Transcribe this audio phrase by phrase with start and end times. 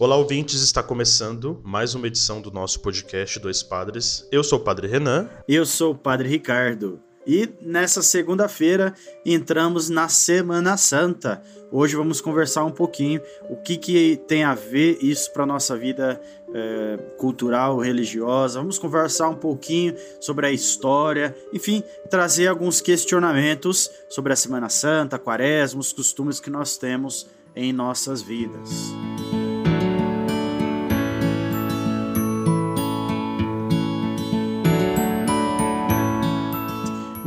[0.00, 4.28] Olá, ouvintes, está começando mais uma edição do nosso podcast Dois Padres.
[4.30, 5.28] Eu sou o Padre Renan.
[5.48, 7.00] Eu sou o Padre Ricardo.
[7.26, 8.94] E nessa segunda-feira
[9.26, 11.42] entramos na Semana Santa.
[11.72, 16.20] Hoje vamos conversar um pouquinho o que, que tem a ver isso para nossa vida
[16.54, 18.60] é, cultural, religiosa.
[18.60, 25.18] Vamos conversar um pouquinho sobre a história, enfim, trazer alguns questionamentos sobre a Semana Santa,
[25.18, 27.26] Quaresma, os costumes que nós temos
[27.56, 28.92] em nossas vidas.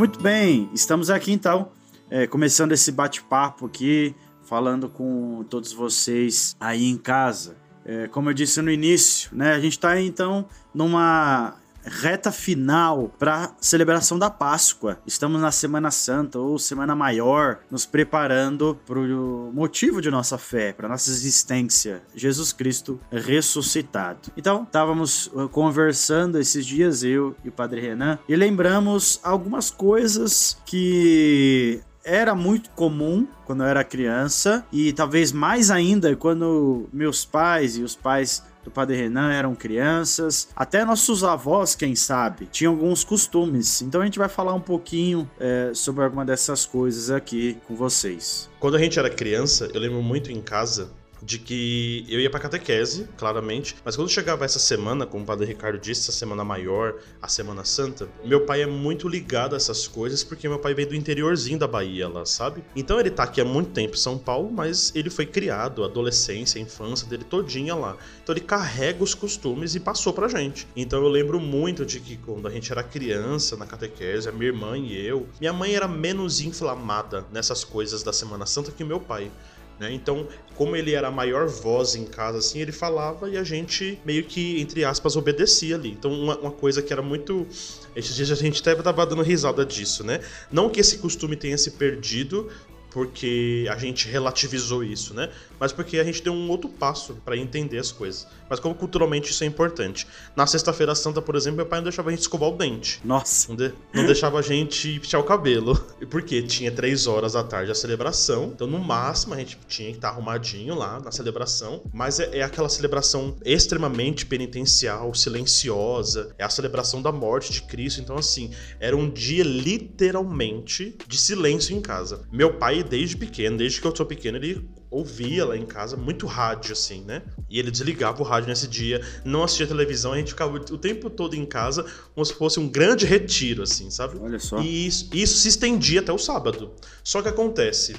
[0.01, 1.69] Muito bem, estamos aqui então,
[2.09, 7.55] é, começando esse bate-papo aqui, falando com todos vocês aí em casa.
[7.85, 13.53] É, como eu disse no início, né, a gente está então numa reta final para
[13.59, 14.99] celebração da Páscoa.
[15.05, 20.73] Estamos na Semana Santa ou Semana Maior, nos preparando para o motivo de nossa fé,
[20.73, 24.31] para nossa existência, Jesus Cristo ressuscitado.
[24.37, 30.57] Então, estávamos uh, conversando esses dias eu e o Padre Renan e lembramos algumas coisas
[30.65, 37.77] que era muito comum quando eu era criança e talvez mais ainda quando meus pais
[37.77, 43.03] e os pais do Padre Renan eram crianças, até nossos avós, quem sabe, tinham alguns
[43.03, 43.81] costumes.
[43.81, 48.49] Então a gente vai falar um pouquinho é, sobre alguma dessas coisas aqui com vocês.
[48.59, 50.91] Quando a gente era criança, eu lembro muito em casa
[51.21, 55.45] de que eu ia pra catequese, claramente, mas quando chegava essa semana, como o padre
[55.45, 59.87] Ricardo disse, essa semana maior, a Semana Santa, meu pai é muito ligado a essas
[59.87, 62.63] coisas porque meu pai veio do interiorzinho da Bahia lá, sabe?
[62.75, 65.87] Então ele tá aqui há muito tempo em São Paulo, mas ele foi criado, a
[65.87, 67.97] adolescência, a infância dele todinha lá.
[68.21, 70.67] Então ele carrega os costumes e passou pra gente.
[70.75, 74.47] Então eu lembro muito de que quando a gente era criança na catequese, a minha
[74.47, 78.99] irmã e eu, minha mãe era menos inflamada nessas coisas da Semana Santa que meu
[78.99, 79.31] pai.
[79.79, 79.91] Né?
[79.93, 83.99] Então, como ele era a maior voz em casa, assim, ele falava e a gente
[84.05, 85.89] meio que, entre aspas, obedecia ali.
[85.91, 87.47] Então, uma, uma coisa que era muito.
[87.95, 90.21] Esses dias a gente até tava dando risada disso, né?
[90.51, 92.49] Não que esse costume tenha se perdido,
[92.91, 95.29] porque a gente relativizou isso, né?
[95.59, 98.27] Mas porque a gente deu um outro passo para entender as coisas.
[98.49, 100.05] Mas como culturalmente isso é importante.
[100.35, 102.99] Na sexta-feira santa, por exemplo, meu pai não deixava a gente escovar o dente.
[103.03, 103.47] Nossa.
[103.47, 105.81] Não, de, não deixava a gente pichar o cabelo.
[106.01, 106.41] E por quê?
[106.41, 108.51] Tinha três horas da tarde a celebração.
[108.53, 111.81] Então, no máximo, a gente tinha que estar arrumadinho lá na celebração.
[111.93, 116.35] Mas é, é aquela celebração extremamente penitencial, silenciosa.
[116.37, 118.01] É a celebração da morte de Cristo.
[118.01, 122.23] Então, assim, era um dia literalmente de silêncio em casa.
[122.31, 126.25] Meu pai, desde pequeno, desde que eu sou pequeno, ele ouvia lá em casa muito
[126.25, 127.21] rádio, assim, né?
[127.49, 131.09] E ele desligava o rádio nesse dia, não assistia televisão, a gente ficava o tempo
[131.09, 134.17] todo em casa como se fosse um grande retiro, assim, sabe?
[134.19, 134.59] Olha só.
[134.59, 136.71] E isso, isso se estendia até o sábado.
[137.03, 137.95] Só que acontece,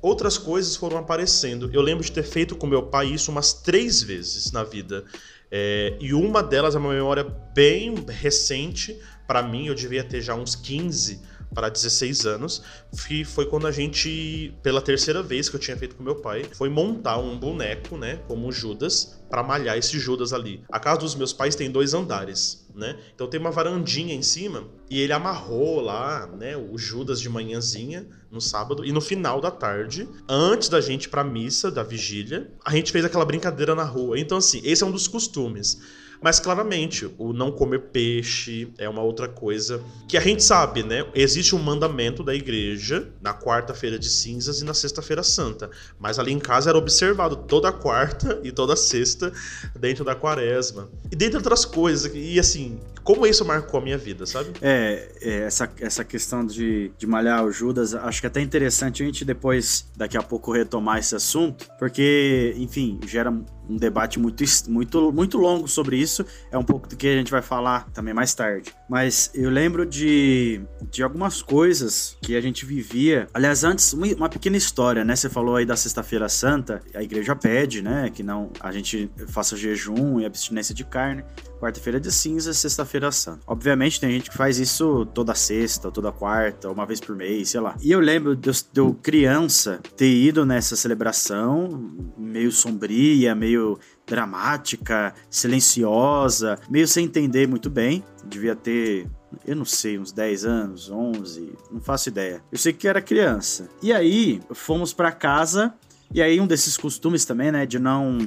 [0.00, 1.70] outras coisas foram aparecendo.
[1.72, 5.04] Eu lembro de ter feito com meu pai isso umas três vezes na vida.
[5.50, 7.24] É, e uma delas é uma memória
[7.54, 11.20] bem recente, para mim, eu devia ter já uns 15
[11.56, 12.62] para 16 anos,
[13.08, 16.44] que foi quando a gente, pela terceira vez que eu tinha feito com meu pai,
[16.52, 20.62] foi montar um boneco, né, como Judas, para malhar esse Judas ali.
[20.70, 22.98] A casa dos meus pais tem dois andares, né?
[23.14, 28.06] Então tem uma varandinha em cima e ele amarrou lá, né, o Judas de manhãzinha
[28.30, 32.52] no sábado e no final da tarde, antes da gente ir pra missa da vigília,
[32.62, 34.20] a gente fez aquela brincadeira na rua.
[34.20, 35.80] Então assim, esse é um dos costumes.
[36.22, 41.06] Mas claramente, o não comer peixe é uma outra coisa que a gente sabe, né?
[41.14, 45.70] Existe um mandamento da igreja na quarta-feira de cinzas e na sexta-feira santa.
[45.98, 49.32] Mas ali em casa era observado toda quarta e toda sexta
[49.78, 50.88] dentro da quaresma.
[51.10, 54.50] E dentre outras coisas, e assim, como isso marcou a minha vida, sabe?
[54.60, 59.02] É, é essa, essa questão de, de malhar o Judas, acho que é até interessante
[59.02, 64.42] a gente depois, daqui a pouco, retomar esse assunto, porque, enfim, gera um debate muito,
[64.68, 66.05] muito, muito longo sobre isso.
[66.50, 68.72] É um pouco do que a gente vai falar também mais tarde.
[68.88, 70.60] Mas eu lembro de,
[70.90, 73.26] de algumas coisas que a gente vivia.
[73.32, 75.16] Aliás, antes, uma, pequena história, né?
[75.16, 78.10] Você falou aí da Sexta-feira Santa, a igreja pede, né?
[78.10, 81.24] Que não a gente faça jejum e abstinência de carne.
[81.60, 83.40] Quarta-feira de cinza, sexta-feira santa.
[83.46, 87.60] Obviamente tem gente que faz isso toda sexta, toda quarta, uma vez por mês, sei
[87.60, 87.74] lá.
[87.80, 96.58] E eu lembro de eu criança ter ido nessa celebração, meio sombria, meio dramática, silenciosa,
[96.70, 98.04] meio sem entender muito bem.
[98.24, 99.06] Devia ter,
[99.46, 102.42] eu não sei, uns 10 anos, 11, não faço ideia.
[102.50, 103.68] Eu sei que era criança.
[103.82, 105.74] E aí, fomos para casa,
[106.12, 108.18] e aí um desses costumes também, né, de não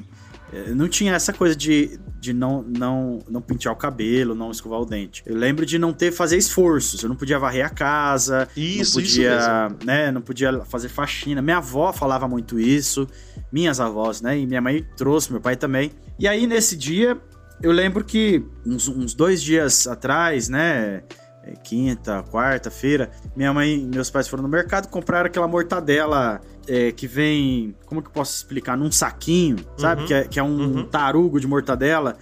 [0.75, 4.85] não tinha essa coisa de, de não, não, não pentear o cabelo, não escovar o
[4.85, 5.23] dente.
[5.25, 7.01] Eu lembro de não ter fazer esforços.
[7.03, 8.47] Eu não podia varrer a casa.
[8.55, 10.11] Isso, não podia, né?
[10.11, 11.41] Não podia fazer faxina.
[11.41, 13.07] Minha avó falava muito isso.
[13.51, 14.37] Minhas avós, né?
[14.37, 15.91] E minha mãe trouxe, meu pai também.
[16.17, 17.17] E aí, nesse dia,
[17.61, 21.03] eu lembro que uns, uns dois dias atrás, né?
[21.49, 26.91] É, quinta, quarta-feira, minha mãe e meus pais foram no mercado compraram aquela mortadela é,
[26.91, 28.77] que vem, como que eu posso explicar?
[28.77, 30.01] Num saquinho, sabe?
[30.01, 30.07] Uhum.
[30.07, 30.85] Que, é, que é um uhum.
[30.85, 32.17] tarugo de mortadela.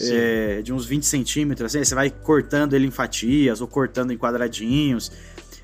[0.00, 4.16] É, de uns 20 centímetros, assim, você vai cortando ele em fatias ou cortando em
[4.16, 5.12] quadradinhos.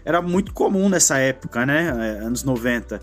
[0.05, 2.19] Era muito comum nessa época, né?
[2.19, 3.01] É, anos 90.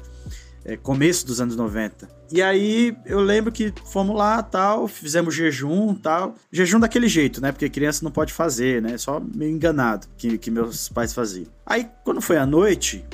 [0.65, 2.09] É, começo dos anos 90.
[2.31, 6.33] E aí eu lembro que fomos lá, tal, fizemos jejum, tal.
[6.51, 7.51] Jejum daquele jeito, né?
[7.51, 8.97] Porque criança não pode fazer, né?
[8.97, 11.45] Só meio enganado que, que meus pais faziam.
[11.63, 13.05] Aí quando foi à noite,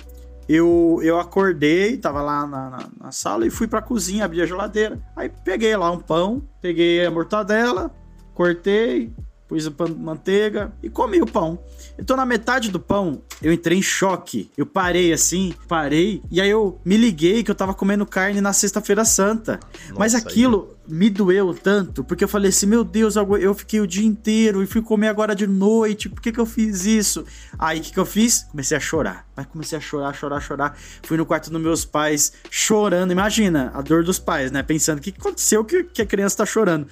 [0.48, 4.46] eu, eu acordei, tava lá na, na, na, sala e fui pra cozinha, abri a
[4.46, 5.00] geladeira.
[5.16, 7.92] Aí peguei lá um pão, peguei a mortadela,
[8.34, 9.14] cortei,
[9.48, 11.60] pus a manteiga e comi o pão.
[12.02, 14.50] Eu tô na metade do pão, eu entrei em choque.
[14.58, 18.52] Eu parei assim, parei, e aí eu me liguei que eu tava comendo carne na
[18.54, 19.60] Sexta-feira Santa.
[19.90, 20.96] Nossa, Mas aquilo aí.
[20.96, 24.66] me doeu tanto, porque eu falei assim: meu Deus, eu fiquei o dia inteiro e
[24.66, 27.24] fui comer agora de noite, por que, que eu fiz isso?
[27.60, 28.46] Aí o que, que eu fiz?
[28.50, 29.28] Comecei a chorar.
[29.38, 30.76] Aí comecei a chorar, chorar, chorar.
[31.04, 33.12] Fui no quarto dos meus pais chorando.
[33.12, 34.64] Imagina a dor dos pais, né?
[34.64, 36.88] Pensando: o que aconteceu que, que a criança tá chorando?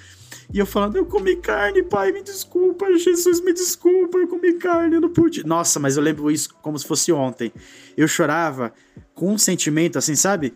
[0.51, 4.95] E eu falando, eu comi carne, pai, me desculpa, Jesus, me desculpa, eu comi carne,
[4.95, 5.45] eu não pude.
[5.45, 7.53] Nossa, mas eu lembro isso como se fosse ontem.
[7.95, 8.73] Eu chorava
[9.13, 10.55] com um sentimento assim, sabe?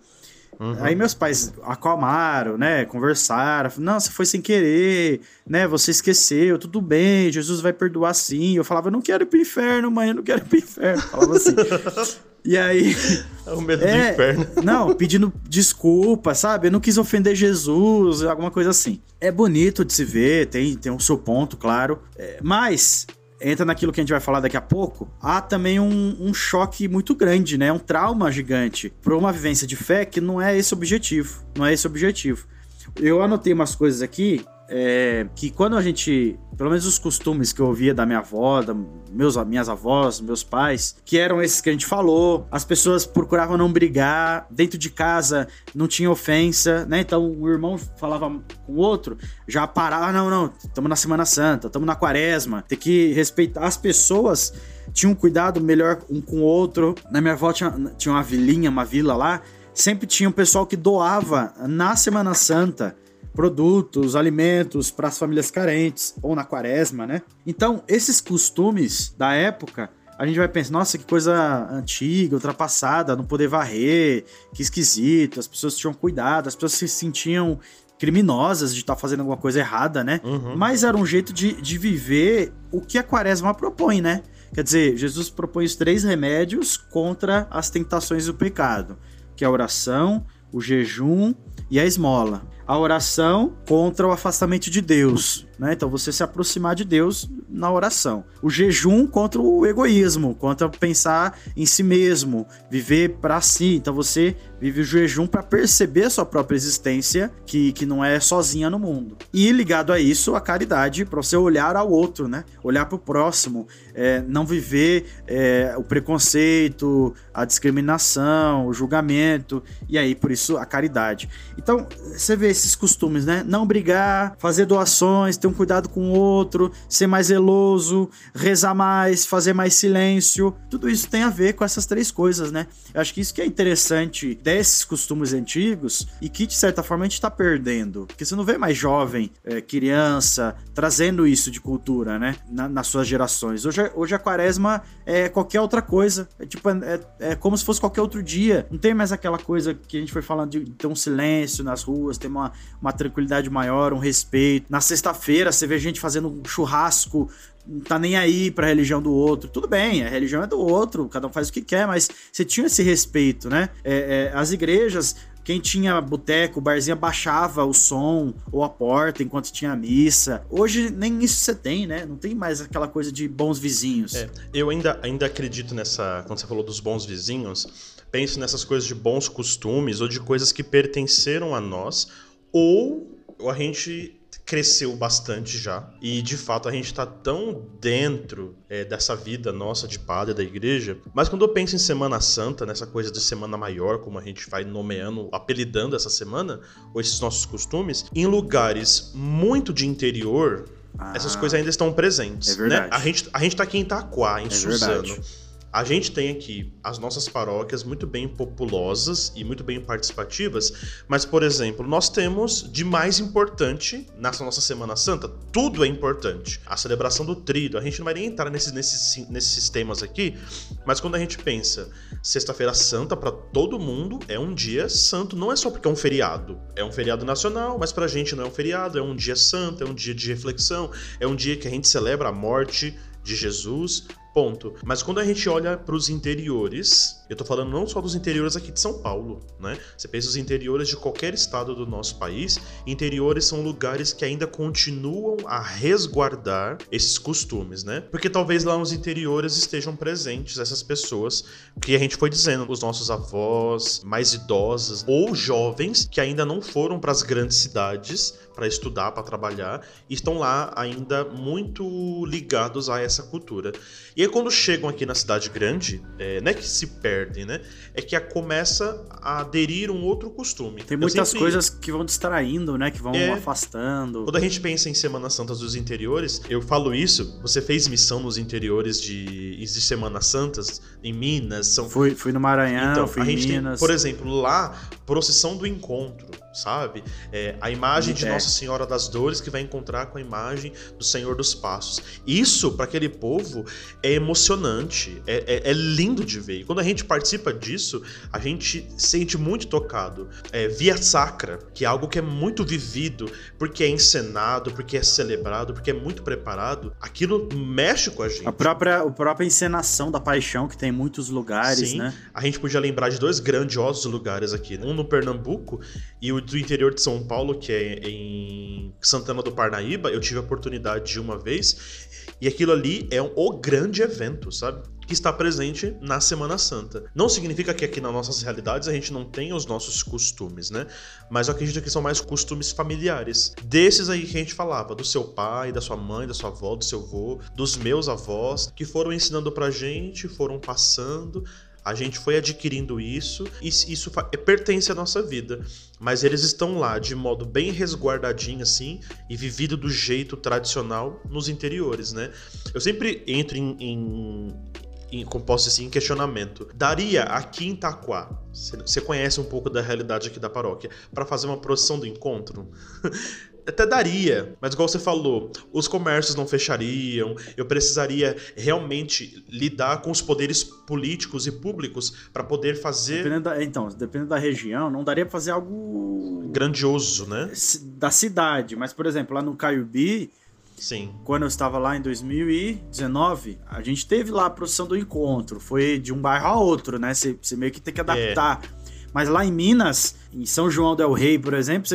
[0.59, 0.77] Uhum.
[0.79, 2.85] Aí meus pais acalmaram, né?
[2.85, 3.71] Conversaram.
[3.77, 5.67] Não, você foi sem querer, né?
[5.67, 8.57] Você esqueceu, tudo bem, Jesus vai perdoar sim.
[8.57, 11.01] Eu falava, eu não quero ir pro inferno, mãe, eu não quero ir pro inferno.
[11.03, 11.55] Eu falava assim.
[12.45, 12.95] E aí.
[13.45, 14.47] É o medo é, do inferno.
[14.63, 16.67] Não, pedindo desculpa, sabe?
[16.67, 19.01] Eu não quis ofender Jesus, alguma coisa assim.
[19.19, 21.99] É bonito de se ver, tem, tem um seu ponto, claro.
[22.17, 23.05] É, mas
[23.41, 26.87] entra naquilo que a gente vai falar daqui a pouco, há também um, um choque
[26.87, 27.69] muito grande, né?
[27.69, 31.43] Um trauma gigante para uma vivência de fé que não é esse o objetivo.
[31.57, 32.47] Não é esse o objetivo.
[32.95, 37.59] Eu anotei umas coisas aqui é, que quando a gente, pelo menos os costumes que
[37.59, 38.75] eu ouvia da minha avó, da
[39.11, 43.57] meus, minhas avós, meus pais, que eram esses que a gente falou, as pessoas procuravam
[43.57, 47.01] não brigar, dentro de casa não tinha ofensa, né?
[47.01, 48.29] Então o irmão falava
[48.65, 49.17] com o outro,
[49.47, 53.77] já parava, não, não, estamos na Semana Santa, estamos na Quaresma, tem que respeitar as
[53.77, 54.53] pessoas.
[54.91, 56.93] Tinham um cuidado melhor um com o outro.
[57.09, 59.41] Na minha avó tinha, tinha uma vilinha, uma vila lá.
[59.73, 62.95] Sempre tinha um pessoal que doava na Semana Santa
[63.33, 67.21] produtos, alimentos para as famílias carentes, ou na quaresma, né?
[67.45, 73.25] Então, esses costumes da época, a gente vai pensar, nossa, que coisa antiga, ultrapassada, não
[73.25, 77.59] poder varrer, que esquisito, as pessoas tinham cuidado, as pessoas se sentiam
[77.97, 80.21] criminosas de estar tá fazendo alguma coisa errada, né?
[80.23, 80.55] Uhum.
[80.55, 84.21] Mas era um jeito de, de viver o que a quaresma propõe, né?
[84.53, 88.99] Quer dizer, Jesus propõe os três remédios contra as tentações do pecado,
[89.35, 91.33] que é a oração, o jejum
[91.71, 95.73] e a esmola a oração contra o afastamento de Deus, né?
[95.73, 98.23] Então você se aproximar de Deus na oração.
[98.41, 103.75] O jejum contra o egoísmo, contra pensar em si mesmo, viver para si.
[103.75, 108.69] Então você vive o jejum para perceber sua própria existência, que, que não é sozinha
[108.69, 109.17] no mundo.
[109.33, 112.45] E ligado a isso, a caridade, para você olhar ao outro, né?
[112.63, 119.97] Olhar para o próximo, é, não viver é, o preconceito, a discriminação, o julgamento, e
[119.97, 121.29] aí por isso a caridade.
[121.57, 123.43] Então você vê esses costumes, né?
[123.45, 129.25] Não brigar, fazer doações, ter um cuidado com o outro, ser mais zeloso, rezar mais,
[129.25, 130.55] fazer mais silêncio.
[130.69, 132.65] Tudo isso tem a ver com essas três coisas, né?
[132.93, 137.03] Eu acho que isso que é interessante desses costumes antigos e que, de certa forma,
[137.03, 138.05] a gente tá perdendo.
[138.07, 142.37] Porque você não vê mais jovem, é, criança, trazendo isso de cultura, né?
[142.49, 143.65] Na, nas suas gerações.
[143.65, 146.29] Hoje, hoje a quaresma é qualquer outra coisa.
[146.39, 148.65] É tipo, é, é como se fosse qualquer outro dia.
[148.71, 151.83] Não tem mais aquela coisa que a gente foi falando de ter um silêncio nas
[151.83, 154.67] ruas, ter uma, uma tranquilidade maior, um respeito.
[154.69, 157.29] Na sexta-feira você vê gente fazendo churrasco
[157.65, 159.49] não tá nem aí pra religião do outro.
[159.49, 162.43] Tudo bem, a religião é do outro, cada um faz o que quer, mas você
[162.43, 163.69] tinha esse respeito, né?
[163.83, 169.51] É, é, as igrejas, quem tinha boteco, barzinha, baixava o som ou a porta enquanto
[169.51, 170.45] tinha missa.
[170.49, 172.05] Hoje nem isso você tem, né?
[172.05, 174.15] Não tem mais aquela coisa de bons vizinhos.
[174.15, 176.23] É, eu ainda, ainda acredito nessa.
[176.27, 180.51] Quando você falou dos bons vizinhos, penso nessas coisas de bons costumes ou de coisas
[180.51, 182.07] que pertenceram a nós
[182.51, 183.09] ou
[183.49, 185.89] a gente cresceu bastante já.
[186.01, 190.43] E de fato a gente está tão dentro é, dessa vida nossa de padre da
[190.43, 190.97] igreja.
[191.13, 194.49] Mas quando eu penso em Semana Santa, nessa coisa de Semana Maior, como a gente
[194.49, 196.59] vai nomeando, apelidando essa semana,
[196.93, 200.65] ou esses nossos costumes, em lugares muito de interior.
[200.97, 202.49] Ah, essas coisas ainda estão presentes.
[202.49, 202.81] É verdade.
[202.83, 202.89] Né?
[202.91, 205.01] A, gente, a gente tá aqui em Itaquá, em é Suzano.
[205.01, 205.42] Verdade.
[205.73, 210.71] A gente tem aqui as nossas paróquias muito bem populosas e muito bem participativas,
[211.07, 216.61] mas, por exemplo, nós temos de mais importante nessa nossa Semana Santa, tudo é importante.
[216.67, 220.37] A celebração do trido, a gente não vai nem entrar nesses, nesses, nesses temas aqui,
[220.85, 221.89] mas quando a gente pensa
[222.21, 225.95] Sexta-feira Santa para todo mundo é um dia santo, não é só porque é um
[225.95, 229.35] feriado, é um feriado nacional, mas pra gente não é um feriado, é um dia
[229.35, 232.95] santo, é um dia de reflexão, é um dia que a gente celebra a morte
[233.23, 234.73] de Jesus, Ponto.
[234.83, 238.55] Mas quando a gente olha para os interiores, eu tô falando não só dos interiores
[238.55, 239.77] aqui de São Paulo, né?
[239.97, 244.47] Você pensa os interiores de qualquer estado do nosso país, interiores são lugares que ainda
[244.47, 248.01] continuam a resguardar esses costumes, né?
[248.01, 251.43] Porque talvez lá nos interiores estejam presentes essas pessoas
[251.81, 256.61] que a gente foi dizendo, os nossos avós mais idosos ou jovens que ainda não
[256.61, 262.89] foram para as grandes cidades para estudar, para trabalhar, e estão lá ainda muito ligados
[262.89, 263.71] a essa cultura.
[264.15, 267.61] E aí quando chegam aqui na cidade grande, é, não é que se perdem, né?
[267.93, 270.83] É que a começa a aderir um outro costume.
[270.83, 271.39] Tem muitas sempre...
[271.39, 272.91] coisas que vão distraindo, né?
[272.91, 273.31] Que vão é...
[273.31, 274.23] afastando.
[274.23, 278.19] Quando a gente pensa em Semana Santa dos interiores, eu falo isso, você fez missão
[278.19, 281.89] nos interiores de, de Semana Santas, em Minas, São...
[281.89, 283.79] Fui, fui no Maranhão, então, fui a gente em Minas.
[283.79, 284.75] Tem, por exemplo, lá,
[285.05, 287.03] procissão do encontro, sabe?
[287.31, 288.31] É, a imagem de é.
[288.31, 292.01] Nossa Senhora das Dores que vai encontrar com a imagem do Senhor dos Passos.
[292.25, 293.65] Isso, para aquele povo,
[294.01, 296.59] é emocionante, é, é, é, lindo de ver.
[296.59, 300.29] E quando a gente participa disso, a gente sente muito tocado.
[300.51, 305.03] É, via Sacra, que é algo que é muito vivido, porque é encenado, porque é
[305.03, 308.47] celebrado, porque é muito preparado, aquilo mexe com a gente.
[308.47, 312.13] A própria, a própria encenação da paixão, que tem em muitos lugares, Sim, né?
[312.33, 314.77] A gente podia lembrar de dois grandiosos lugares aqui.
[314.81, 315.81] Um no Pernambuco
[316.21, 320.09] e o do interior de São Paulo, que é em Santana do Parnaíba.
[320.09, 322.07] Eu tive a oportunidade de uma vez.
[322.39, 324.83] E aquilo ali é um, o grande evento, sabe?
[325.05, 327.03] que está presente na Semana Santa.
[327.13, 330.87] Não significa que aqui nas nossas realidades a gente não tenha os nossos costumes, né?
[331.29, 333.53] Mas eu acredito que são mais costumes familiares.
[333.63, 336.75] Desses aí que a gente falava, do seu pai, da sua mãe, da sua avó,
[336.75, 341.43] do seu avô, dos meus avós, que foram ensinando pra gente, foram passando
[341.83, 345.65] a gente foi adquirindo isso e isso é, pertence à nossa vida.
[345.99, 348.99] Mas eles estão lá de modo bem resguardadinho assim
[349.29, 352.31] e vivido do jeito tradicional nos interiores, né?
[352.73, 356.69] Eu sempre entro em, em, assim, em questionamento.
[356.73, 361.47] Daria aqui em Itaquá, você conhece um pouco da realidade aqui da paróquia, para fazer
[361.47, 362.71] uma procissão do encontro?
[363.65, 370.11] até daria, mas igual você falou, os comércios não fechariam, eu precisaria realmente lidar com
[370.11, 373.17] os poderes políticos e públicos para poder fazer.
[373.17, 377.51] Dependendo da, então, dependendo da região, não daria para fazer algo grandioso, né?
[377.97, 380.31] Da cidade, mas por exemplo, lá no Caiubi,
[380.75, 381.13] Sim.
[381.23, 385.59] Quando eu estava lá em 2019, a gente teve lá a procissão do encontro.
[385.59, 387.13] Foi de um bairro a outro, né?
[387.13, 388.61] Você meio que tem que adaptar.
[388.63, 388.82] É.
[389.13, 391.87] Mas lá em Minas, em São João del Rei, por exemplo,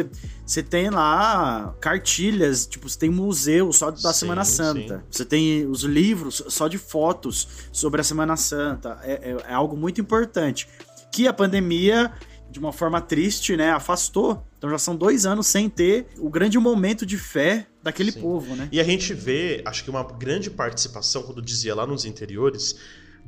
[0.47, 5.05] você tem lá cartilhas, tipo, você tem museu só da sim, Semana Santa.
[5.11, 8.99] Você tem os livros só de fotos sobre a Semana Santa.
[9.03, 10.69] É, é, é algo muito importante.
[11.11, 12.13] Que a pandemia
[12.51, 14.43] de uma forma triste, né, afastou.
[14.57, 18.21] Então já são dois anos sem ter o grande momento de fé daquele Sim.
[18.21, 18.69] povo, né?
[18.73, 22.77] E a gente vê, acho que uma grande participação, quando dizia lá nos interiores,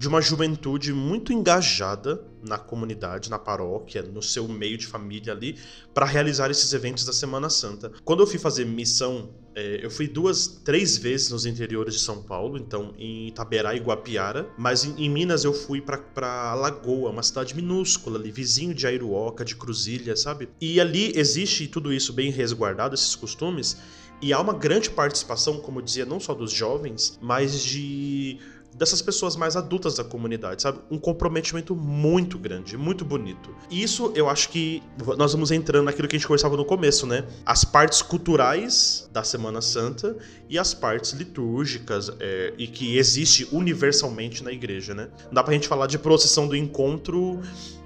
[0.00, 5.58] de uma juventude muito engajada na comunidade, na paróquia, no seu meio de família ali,
[5.92, 7.92] para realizar esses eventos da Semana Santa.
[8.02, 12.22] Quando eu fui fazer missão, é, eu fui duas, três vezes nos interiores de São
[12.22, 17.22] Paulo, então em Itaberá e Guapiara, mas em, em Minas eu fui para Lagoa, uma
[17.22, 20.48] cidade minúscula ali, vizinho de Airuoca, de Cruzilha, sabe?
[20.58, 23.76] E ali existe tudo isso bem resguardado, esses costumes,
[24.22, 28.38] e há uma grande participação, como eu dizia, não só dos jovens, mas de
[28.74, 30.78] dessas pessoas mais adultas da comunidade, sabe?
[30.90, 33.54] Um comprometimento muito grande, muito bonito.
[33.70, 34.82] E isso eu acho que
[35.16, 37.26] nós vamos entrando naquilo que a gente conversava no começo, né?
[37.44, 40.16] As partes culturais da Semana Santa
[40.48, 45.08] e as partes litúrgicas é, e que existe universalmente na igreja, né?
[45.26, 47.40] Não dá pra gente falar de procissão do encontro,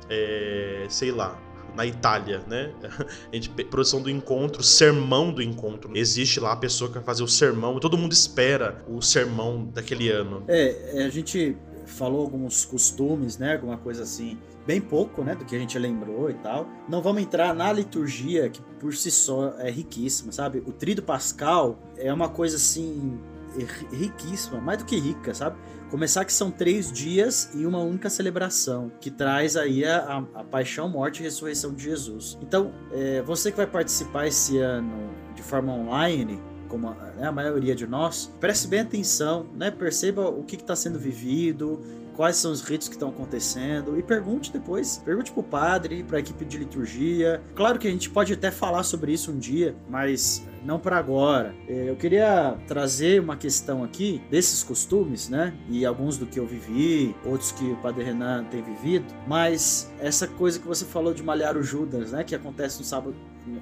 [0.09, 1.41] é, sei lá,
[1.75, 2.73] na Itália, né?
[3.33, 5.91] A gente, produção do encontro, sermão do encontro.
[5.95, 10.09] Existe lá a pessoa que vai fazer o sermão todo mundo espera o sermão daquele
[10.09, 10.45] ano.
[10.49, 13.55] É, é a gente falou alguns costumes, né?
[13.55, 15.35] Alguma coisa assim, bem pouco, né?
[15.35, 16.67] Do que a gente lembrou e tal.
[16.89, 20.63] Não vamos entrar na liturgia, que por si só é riquíssima, sabe?
[20.67, 23.19] O Trido Pascal é uma coisa assim
[23.93, 25.57] riquíssima, mais do que rica, sabe?
[25.95, 30.89] Começar que são três dias e uma única celebração, que traz aí a, a paixão,
[30.89, 32.37] morte e ressurreição de Jesus.
[32.43, 37.31] Então, é, você que vai participar esse ano de forma online, como a, né, a
[37.31, 39.71] maioria de nós, preste bem atenção, né?
[39.71, 41.81] Perceba o que está sendo vivido,
[42.15, 46.19] quais são os ritos que estão acontecendo e pergunte depois, pergunte para o padre, para
[46.19, 47.43] a equipe de liturgia.
[47.55, 51.55] Claro que a gente pode até falar sobre isso um dia, mas não para agora.
[51.69, 55.55] É, eu queria trazer uma questão aqui desses costumes, né?
[55.69, 60.27] E alguns do que eu vivi, outros que o Padre Renan tem vivido, mas essa
[60.27, 62.25] coisa que você falou de malhar o Judas, né?
[62.25, 63.15] Que acontece no sábado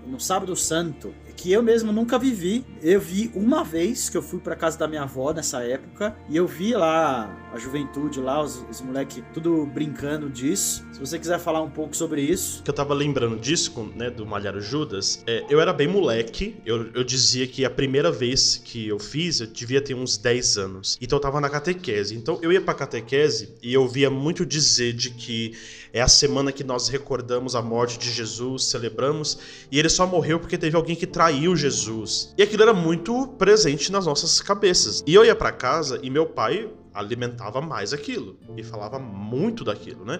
[0.06, 2.64] no sábado santo, que eu mesmo nunca vivi.
[2.82, 6.36] Eu vi uma vez que eu fui para casa da minha avó nessa época e
[6.36, 10.84] eu vi lá a juventude lá, os, os moleques tudo brincando disso.
[10.92, 12.62] Se você quiser falar um pouco sobre isso.
[12.62, 16.90] Que eu tava lembrando disso, né, do Malhar Judas, é, eu era bem moleque, eu,
[16.94, 20.98] eu dizia que a primeira vez que eu fiz, eu devia ter uns 10 anos.
[21.00, 22.14] Então eu tava na catequese.
[22.14, 25.52] Então eu ia pra catequese e eu via muito dizer de que
[25.92, 29.38] é a semana que nós recordamos a morte de Jesus, celebramos,
[29.70, 32.34] e ele só morreu porque teve alguém que traiu Jesus.
[32.36, 35.04] E aquilo era muito presente nas nossas cabeças.
[35.06, 40.04] E eu ia para casa e meu pai alimentava mais aquilo e falava muito daquilo,
[40.04, 40.18] né?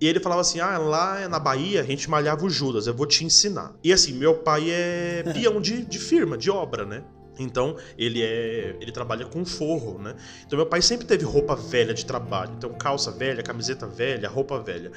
[0.00, 3.04] E ele falava assim: ah, lá na Bahia a gente malhava o Judas, eu vou
[3.04, 3.74] te ensinar.
[3.82, 7.02] E assim, meu pai é peão de, de firma, de obra, né?
[7.38, 10.14] Então, ele é, ele trabalha com forro, né?
[10.46, 12.52] Então, meu pai sempre teve roupa velha de trabalho.
[12.56, 14.90] Então, calça velha, camiseta velha, roupa velha.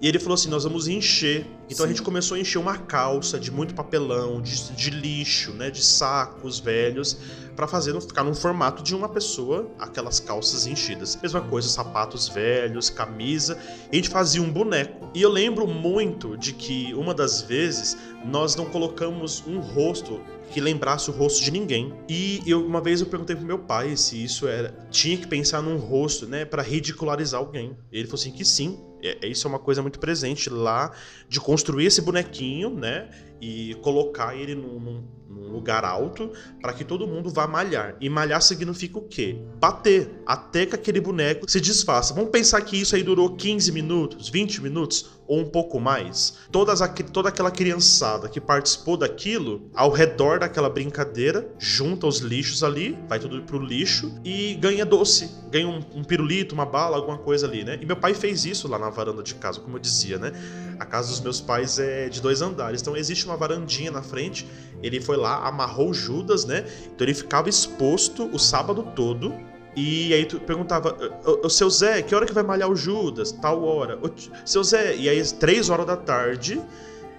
[0.00, 1.46] E ele falou assim: nós vamos encher.
[1.66, 1.84] Então, Sim.
[1.84, 5.70] a gente começou a encher uma calça de muito papelão, de, de lixo, né?
[5.70, 7.16] De sacos velhos,
[7.54, 11.16] para fazer ficar num formato de uma pessoa, aquelas calças enchidas.
[11.16, 13.58] Mesma coisa, sapatos velhos, camisa.
[13.90, 15.08] E a gente fazia um boneco.
[15.14, 20.60] E eu lembro muito de que uma das vezes nós não colocamos um rosto que
[20.60, 21.92] lembrasse o rosto de ninguém.
[22.08, 25.62] E eu, uma vez eu perguntei pro meu pai se isso era tinha que pensar
[25.62, 27.76] num rosto, né, para ridicularizar alguém.
[27.92, 28.80] Ele falou assim que sim.
[29.02, 30.90] É, é, isso é uma coisa muito presente lá
[31.28, 35.04] de construir esse bonequinho, né, e colocar ele num, num
[35.36, 37.96] num lugar alto para que todo mundo vá malhar.
[38.00, 39.38] E malhar significa o quê?
[39.58, 42.14] Bater até que aquele boneco se desfaça.
[42.14, 46.38] Vamos pensar que isso aí durou 15 minutos, 20 minutos ou um pouco mais.
[46.50, 52.62] Todas a, toda aquela criançada que participou daquilo, ao redor daquela brincadeira, junta os lixos
[52.62, 55.30] ali, vai tudo pro lixo e ganha doce.
[55.50, 57.78] Ganha um, um pirulito, uma bala, alguma coisa ali, né?
[57.80, 60.32] E meu pai fez isso lá na varanda de casa, como eu dizia, né?
[60.78, 64.46] A casa dos meus pais é de dois andares, então existe uma varandinha na frente.
[64.82, 66.64] Ele foi lá, amarrou Judas, né?
[66.94, 69.32] Então ele ficava exposto o sábado todo.
[69.74, 70.96] E aí tu perguntava,
[71.42, 73.30] o seu Zé, que hora que vai malhar o Judas?
[73.30, 73.98] Tal hora.
[73.98, 74.10] O
[74.44, 76.62] seu Zé, e aí três horas da tarde,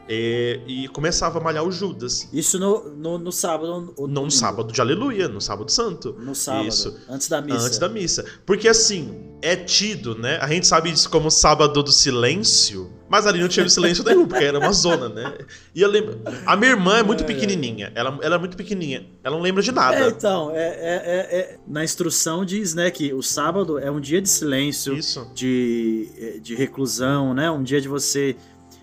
[0.09, 2.29] e, e, começava a malhar o Judas.
[2.31, 3.93] Isso no, no, no sábado?
[3.97, 6.15] No, no sábado de aleluia, no sábado santo.
[6.17, 6.97] No sábado, Isso.
[7.09, 7.65] antes da missa.
[7.65, 8.25] Antes da missa.
[8.45, 10.37] Porque assim, é tido, né?
[10.41, 14.43] A gente sabe isso como sábado do silêncio, mas ali não tinha silêncio nenhum, porque
[14.43, 15.37] era uma zona, né?
[15.73, 16.19] E eu lembro...
[16.45, 17.27] A minha irmã é muito é.
[17.27, 19.97] pequenininha, ela, ela é muito pequenininha, ela não lembra de nada.
[19.97, 24.21] É, então, é, é, é, na instrução diz, né, que o sábado é um dia
[24.21, 25.29] de silêncio, isso.
[25.33, 27.49] De, de reclusão, né?
[27.49, 28.35] Um dia de você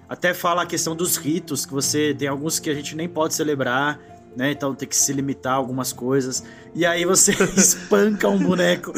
[0.09, 3.35] até fala a questão dos ritos, que você tem alguns que a gente nem pode
[3.35, 3.99] celebrar,
[4.37, 4.51] né?
[4.51, 6.45] Então tem que se limitar a algumas coisas.
[6.75, 8.93] E aí você espanca um boneco.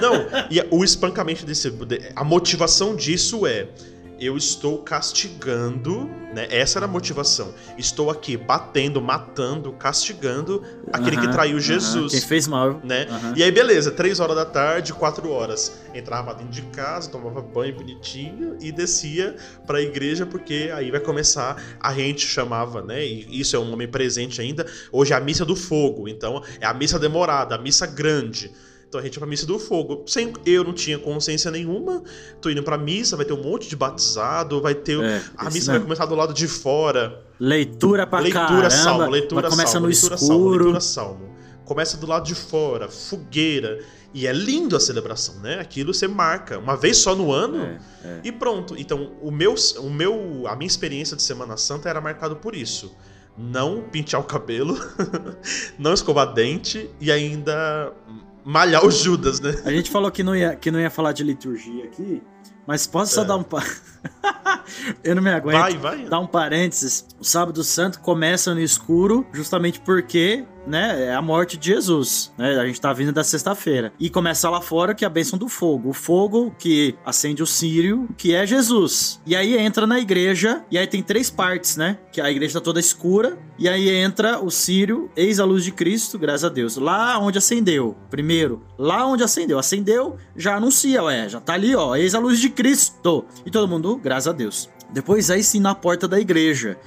[0.00, 0.14] Não,
[0.50, 1.72] e o espancamento desse.
[2.14, 3.68] A motivação disso é
[4.20, 6.46] eu estou castigando, né?
[6.50, 7.54] Essa era a motivação.
[7.76, 12.12] Estou aqui batendo, matando, castigando aquele que traiu Jesus.
[12.12, 12.80] Quem fez mal.
[12.84, 13.06] Né?
[13.36, 15.80] E aí, beleza, três horas da tarde, quatro horas.
[15.94, 21.00] Entrava dentro de casa, tomava banho bonitinho e descia para a igreja, porque aí vai
[21.00, 21.62] começar.
[21.80, 23.04] A gente chamava, né?
[23.04, 24.66] E isso é um nome presente ainda.
[24.90, 26.08] Hoje é a missa do fogo.
[26.08, 28.52] Então, é a missa demorada, a missa grande.
[28.94, 30.04] Então a gente ia pra missa do fogo.
[30.06, 32.00] Sem, eu não tinha consciência nenhuma.
[32.40, 35.02] Tô indo pra missa, vai ter um monte de batizado, vai ter.
[35.02, 37.20] É, a missa vai começar do lado de fora.
[37.40, 38.70] Leitura pra leitura caramba.
[38.70, 40.28] Salmo, leitura começa salmo, no leitura escuro.
[40.28, 41.34] salmo, leitura salmo.
[41.64, 43.80] Começa do lado de fora, fogueira.
[44.12, 45.58] E é lindo a celebração, né?
[45.58, 48.20] Aquilo você marca uma vez só no ano é, é.
[48.22, 48.76] e pronto.
[48.78, 52.94] Então, o meu, o meu, a minha experiência de Semana Santa era marcado por isso.
[53.36, 54.78] Não pintar o cabelo,
[55.76, 57.92] não escovar dente e ainda
[58.44, 59.54] malhar o Judas, né?
[59.64, 62.22] A gente falou que não ia, que não ia falar de liturgia aqui,
[62.66, 63.24] mas posso só é.
[63.24, 63.44] dar um
[65.02, 65.58] eu não me aguento.
[65.58, 66.04] Vai, vai.
[66.04, 67.06] Dá um parênteses.
[67.18, 72.58] O sábado santo começa no escuro, justamente porque né, é a morte de Jesus, né?
[72.58, 73.92] A gente tá vindo da sexta-feira.
[73.98, 75.90] E começa lá fora que é a bênção do fogo.
[75.90, 79.20] O fogo que acende o sírio, que é Jesus.
[79.26, 81.98] E aí entra na igreja, e aí tem três partes, né?
[82.12, 85.72] Que a igreja tá toda escura, e aí entra o sírio, eis a luz de
[85.72, 86.76] Cristo, graças a Deus.
[86.76, 91.94] Lá onde acendeu, primeiro, lá onde acendeu, acendeu, já anuncia, ué, já tá ali, ó,
[91.94, 93.24] eis a luz de Cristo.
[93.44, 94.68] E todo mundo, graças a Deus.
[94.90, 96.78] Depois aí sim na porta da igreja.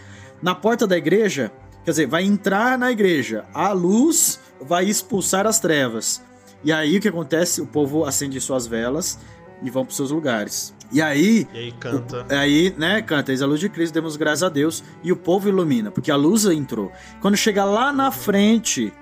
[0.41, 1.51] Na porta da igreja,
[1.83, 6.21] quer dizer, vai entrar na igreja, a luz vai expulsar as trevas.
[6.63, 7.61] E aí o que acontece?
[7.61, 9.17] O povo acende suas velas
[9.63, 10.73] e vão para seus lugares.
[10.91, 12.25] E aí, E aí canta.
[12.29, 15.15] o- aí, né, canta, eis a luz de Cristo, demos graças a Deus, e o
[15.17, 16.91] povo ilumina, porque a luz entrou.
[17.21, 18.93] Quando chega lá na frente,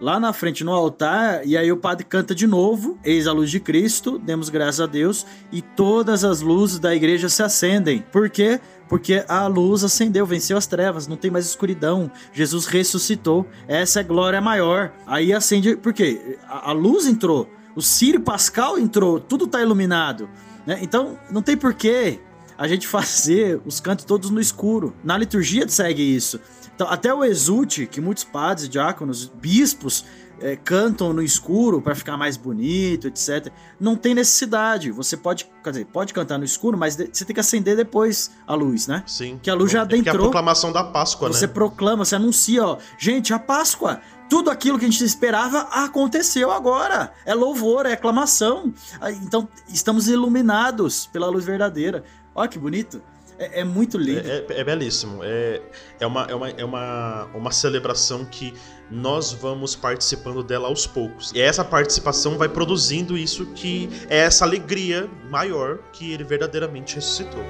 [0.00, 3.50] lá na frente no altar, e aí o padre canta de novo, eis a luz
[3.50, 8.04] de Cristo, demos graças a Deus, e todas as luzes da igreja se acendem.
[8.12, 8.60] Por quê?
[8.88, 12.10] Porque a luz acendeu, venceu as trevas, não tem mais escuridão.
[12.32, 13.46] Jesus ressuscitou.
[13.66, 14.92] Essa é glória maior.
[15.06, 16.38] Aí acende, por quê?
[16.48, 20.28] A, a luz entrou, o Sírio Pascal entrou, tudo tá iluminado.
[20.64, 20.78] né?
[20.82, 22.20] Então, não tem porquê
[22.56, 24.94] a gente fazer os cantos todos no escuro.
[25.02, 26.40] Na liturgia segue isso.
[26.76, 30.04] Então, até o exulte, que muitos padres, diáconos, bispos
[30.38, 33.50] eh, cantam no escuro para ficar mais bonito, etc.
[33.80, 34.90] Não tem necessidade.
[34.90, 38.54] Você pode, quer dizer, pode cantar no escuro, mas você tem que acender depois a
[38.54, 39.02] luz, né?
[39.06, 39.40] Sim.
[39.42, 40.24] Que a luz já É porque é a adentrou.
[40.26, 41.52] proclamação da Páscoa, Você né?
[41.54, 43.98] proclama, você anuncia, ó, gente, a Páscoa.
[44.28, 47.10] Tudo aquilo que a gente esperava aconteceu agora.
[47.24, 48.74] É louvor, é aclamação.
[49.22, 52.04] Então, estamos iluminados pela luz verdadeira.
[52.34, 53.00] Olha que bonito.
[53.38, 54.28] É, é muito lindo.
[54.28, 55.20] É, é- é belíssimo.
[55.22, 55.60] É,
[56.00, 58.54] é, uma, é, uma, é uma, uma celebração que
[58.90, 61.32] nós vamos participando dela aos poucos.
[61.34, 67.42] E essa participação vai produzindo isso que é essa alegria maior que ele verdadeiramente ressuscitou.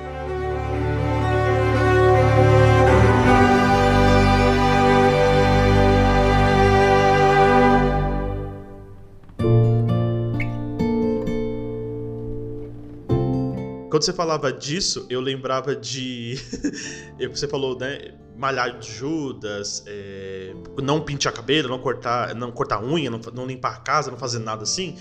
[13.97, 16.39] Quando você falava disso, eu lembrava de.
[17.33, 18.13] você falou, né?
[18.37, 23.77] Malhar de Judas, é, não pintar cabelo, não cortar, não cortar unha, não, não limpar
[23.77, 24.99] a casa, não fazer nada assim.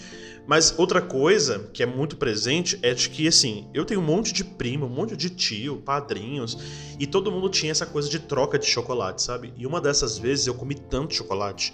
[0.48, 4.32] Mas outra coisa que é muito presente é de que, assim, eu tenho um monte
[4.32, 6.58] de primo, um monte de tio, padrinhos,
[6.98, 9.54] e todo mundo tinha essa coisa de troca de chocolate, sabe?
[9.58, 11.74] E uma dessas vezes eu comi tanto chocolate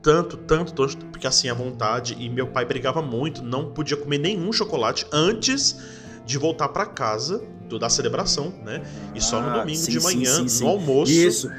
[0.00, 4.18] tanto, tanto, tanto, porque assim, à vontade, e meu pai brigava muito, não podia comer
[4.18, 8.82] nenhum chocolate antes de voltar pra casa do- da celebração, né?
[9.14, 10.64] E só no Ah, domingo sim, de manhã, sim, sim.
[10.64, 11.50] no almoço, Isso.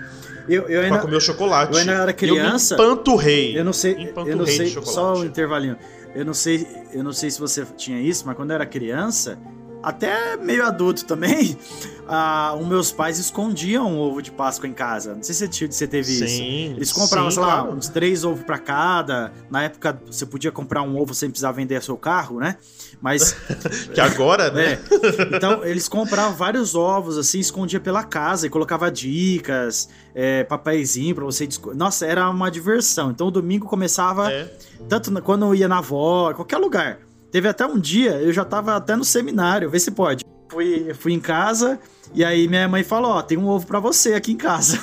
[0.48, 1.72] Eu, eu pra ainda, comer o chocolate.
[1.74, 2.76] eu ainda era criança.
[2.76, 3.58] Eu empanturrei.
[3.58, 4.94] Eu não sei, Empanturrei eu não de sei, chocolate.
[4.96, 5.78] só um intervalinho.
[6.14, 9.38] Eu não sei, eu não sei se você tinha isso, mas quando eu era criança,
[9.84, 11.58] até meio adulto também,
[12.08, 15.14] ah, os meus pais escondiam um ovo de Páscoa em casa.
[15.16, 16.28] Não sei se você teve isso.
[16.28, 17.76] Sim, Eles compravam, sim, sei lá, claro.
[17.76, 19.32] uns três ovos pra cada.
[19.50, 22.58] Na época você podia comprar um ovo sem precisar vender seu carro, né?
[23.02, 23.34] Mas
[23.94, 24.74] Que agora, né?
[24.74, 25.36] é.
[25.36, 31.26] Então, eles compravam vários ovos, assim, escondia pela casa e colocava dicas, é, papeizinho pra
[31.26, 31.48] você.
[31.76, 33.12] Nossa, era uma diversão.
[33.12, 34.50] Então, o domingo começava, É.
[34.88, 37.00] tanto quando eu ia na avó, qualquer lugar.
[37.34, 40.24] Teve até um dia, eu já tava até no seminário, vê se pode.
[40.52, 41.80] Fui, fui em casa
[42.14, 44.80] e aí minha mãe falou: Ó, tem um ovo pra você aqui em casa.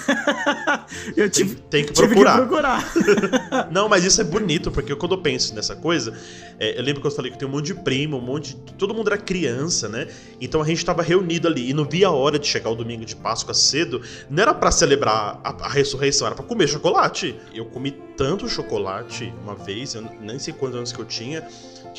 [1.17, 2.33] eu Tem, tive, tem que tive procurar.
[2.33, 3.69] que procurar.
[3.71, 6.13] Não, mas isso é bonito, porque quando eu penso nessa coisa,
[6.59, 8.73] é, eu lembro que eu falei que tem um monte de primo, um monte de.
[8.75, 10.09] Todo mundo era criança, né?
[10.41, 13.05] Então a gente tava reunido ali e não via a hora de chegar o domingo
[13.05, 14.03] de Páscoa cedo.
[14.29, 17.39] Não era pra celebrar a, a ressurreição, era pra comer chocolate.
[17.55, 21.47] Eu comi tanto chocolate uma vez, eu nem sei quantos anos que eu tinha,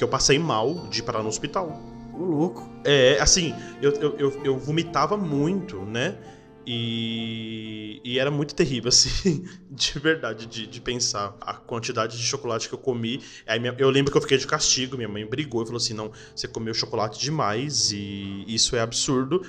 [0.02, 1.80] que eu passei mal de parar no hospital.
[2.12, 2.68] Ô, louco.
[2.84, 6.18] É, assim, eu, eu, eu, eu vomitava muito, né?
[6.66, 12.68] E, e era muito terrível, assim, de verdade, de, de pensar a quantidade de chocolate
[12.68, 13.22] que eu comi.
[13.46, 15.94] Aí minha- eu lembro que eu fiquei de castigo, minha mãe brigou e falou assim:
[15.94, 19.44] não, você comeu chocolate demais e isso é absurdo.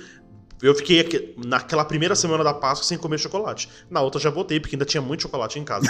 [0.63, 3.67] Eu fiquei aqui- naquela primeira semana da Páscoa sem comer chocolate.
[3.89, 5.87] Na outra já voltei, porque ainda tinha muito chocolate em casa.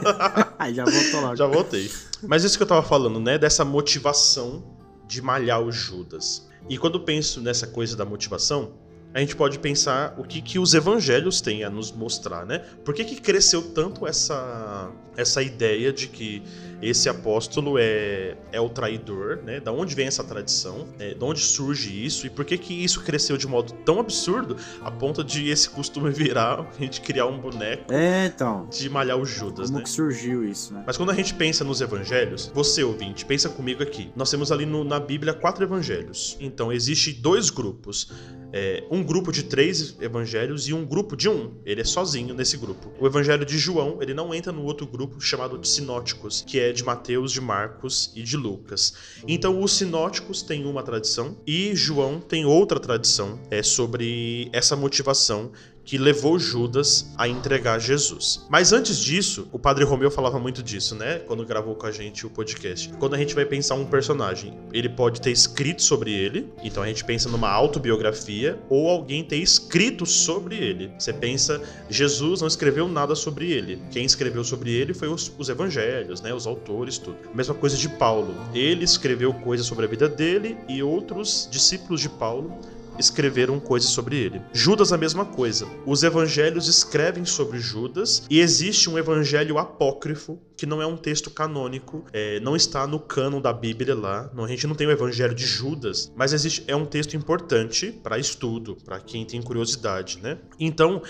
[0.58, 1.36] Aí já voltou logo.
[1.36, 1.90] Já voltei.
[2.22, 3.36] Mas isso que eu tava falando, né?
[3.38, 4.64] Dessa motivação
[5.06, 6.48] de malhar o Judas.
[6.68, 8.72] E quando penso nessa coisa da motivação,
[9.12, 12.60] a gente pode pensar o que, que os evangelhos têm a nos mostrar, né?
[12.84, 16.42] Por que, que cresceu tanto essa, essa ideia de que
[16.82, 19.60] esse apóstolo é, é o traidor, né?
[19.60, 20.86] Da onde vem essa tradição?
[20.98, 22.26] É, da onde surge isso?
[22.26, 26.10] E por que, que isso cresceu de modo tão absurdo a ponto de esse costume
[26.14, 28.68] virar a gente criar um boneco É, então.
[28.70, 29.84] de malhar o Judas, Como né?
[29.84, 30.84] que surgiu isso, né?
[30.86, 34.10] Mas quando a gente pensa nos evangelhos, você ouvinte, pensa comigo aqui.
[34.14, 36.36] Nós temos ali no- na Bíblia quatro evangelhos.
[36.40, 38.10] Então, existe dois grupos.
[38.56, 41.54] é, um grupo de três evangelhos e um grupo de um.
[41.66, 42.88] Ele é sozinho nesse grupo.
[43.00, 46.72] O evangelho de João, ele não entra no outro grupo chamado de sinóticos, que é
[46.72, 48.94] de Mateus, de Marcos e de Lucas.
[49.26, 55.52] Então, os sinóticos têm uma tradição e João tem outra tradição é sobre essa motivação
[55.84, 58.46] que levou Judas a entregar Jesus.
[58.48, 61.18] Mas antes disso, o Padre Romeu falava muito disso, né?
[61.20, 62.88] Quando gravou com a gente o podcast.
[62.98, 66.86] Quando a gente vai pensar um personagem, ele pode ter escrito sobre ele, então a
[66.86, 70.90] gente pensa numa autobiografia, ou alguém ter escrito sobre ele.
[70.98, 73.80] Você pensa, Jesus não escreveu nada sobre ele.
[73.90, 76.32] Quem escreveu sobre ele foi os, os evangelhos, né?
[76.32, 77.16] Os autores, tudo.
[77.34, 78.34] Mesma coisa de Paulo.
[78.54, 82.58] Ele escreveu coisas sobre a vida dele e outros discípulos de Paulo
[82.98, 84.42] escreveram coisas sobre ele.
[84.52, 85.66] Judas a mesma coisa.
[85.86, 91.30] Os evangelhos escrevem sobre Judas e existe um evangelho apócrifo que não é um texto
[91.30, 94.30] canônico, é, não está no cânon da Bíblia lá.
[94.34, 97.90] Não, a gente não tem o evangelho de Judas, mas existe é um texto importante
[98.02, 100.38] para estudo, para quem tem curiosidade, né?
[100.58, 101.02] Então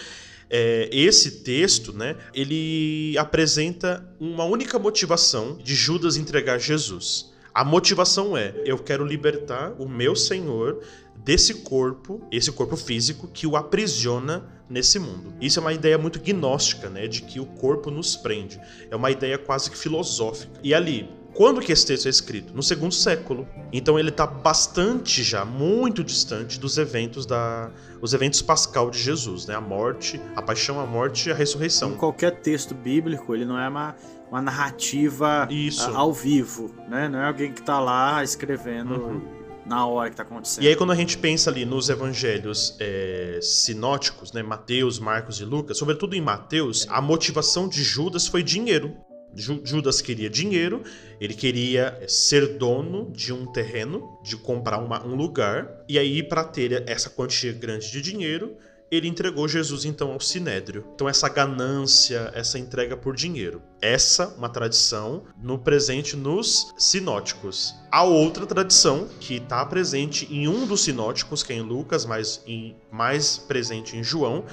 [0.48, 7.32] é, esse texto, né, ele apresenta uma única motivação de Judas entregar Jesus.
[7.52, 10.82] A motivação é: eu quero libertar o meu Senhor
[11.16, 15.34] desse corpo, esse corpo físico que o aprisiona nesse mundo.
[15.40, 18.60] Isso é uma ideia muito gnóstica, né, de que o corpo nos prende.
[18.90, 20.58] É uma ideia quase que filosófica.
[20.62, 22.54] E ali, quando que esse texto é escrito?
[22.54, 23.46] No segundo século.
[23.72, 29.46] Então ele está bastante já, muito distante dos eventos da, os eventos pascal de Jesus,
[29.46, 29.54] né?
[29.54, 31.92] A morte, a paixão, a morte e a ressurreição.
[31.92, 33.96] Em qualquer texto bíblico, ele não é uma,
[34.30, 35.90] uma narrativa Isso.
[35.90, 37.08] ao vivo, né?
[37.08, 40.64] Não é alguém que está lá escrevendo Uhum na hora que tá acontecendo.
[40.64, 45.44] E aí, quando a gente pensa ali nos evangelhos é, sinóticos, né, Mateus, Marcos e
[45.44, 48.94] Lucas, sobretudo em Mateus, a motivação de Judas foi dinheiro.
[49.36, 50.84] Judas queria dinheiro,
[51.20, 56.22] ele queria é, ser dono de um terreno, de comprar uma, um lugar, e aí,
[56.22, 58.56] para ter essa quantia grande de dinheiro,
[58.90, 60.84] ele entregou Jesus então ao sinédrio.
[60.94, 63.62] Então essa ganância, essa entrega por dinheiro.
[63.80, 67.74] Essa uma tradição no presente nos sinóticos.
[67.90, 72.42] A outra tradição que está presente em um dos sinóticos, que é em Lucas, mas
[72.46, 74.44] em, mais presente em João,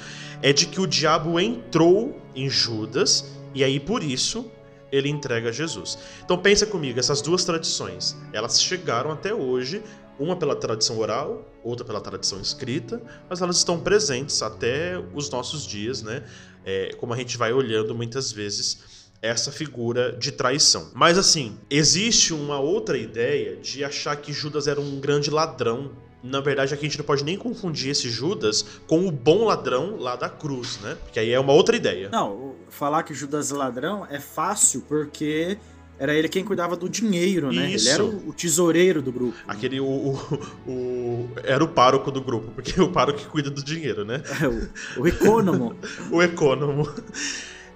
[0.41, 4.49] é de que o diabo entrou em Judas e aí por isso
[4.91, 5.97] ele entrega Jesus.
[6.23, 9.81] Então pensa comigo, essas duas tradições, elas chegaram até hoje
[10.21, 15.65] uma pela tradição oral, outra pela tradição escrita, mas elas estão presentes até os nossos
[15.65, 16.23] dias, né?
[16.63, 20.89] É, como a gente vai olhando muitas vezes essa figura de traição.
[20.93, 25.91] Mas assim, existe uma outra ideia de achar que Judas era um grande ladrão.
[26.23, 29.97] Na verdade, aqui a gente não pode nem confundir esse Judas com o bom ladrão
[29.97, 30.97] lá da cruz, né?
[31.03, 32.09] Porque aí é uma outra ideia.
[32.09, 35.57] Não, falar que Judas é ladrão é fácil porque
[36.01, 37.69] era ele quem cuidava do dinheiro, né?
[37.69, 37.87] Isso.
[37.87, 39.37] Ele era o, o tesoureiro do grupo.
[39.47, 43.51] Aquele, o, o, o, Era o pároco do grupo, porque é o pároco que cuida
[43.51, 44.23] do dinheiro, né?
[44.41, 45.75] É, o, o econômo.
[46.09, 46.91] o econômo.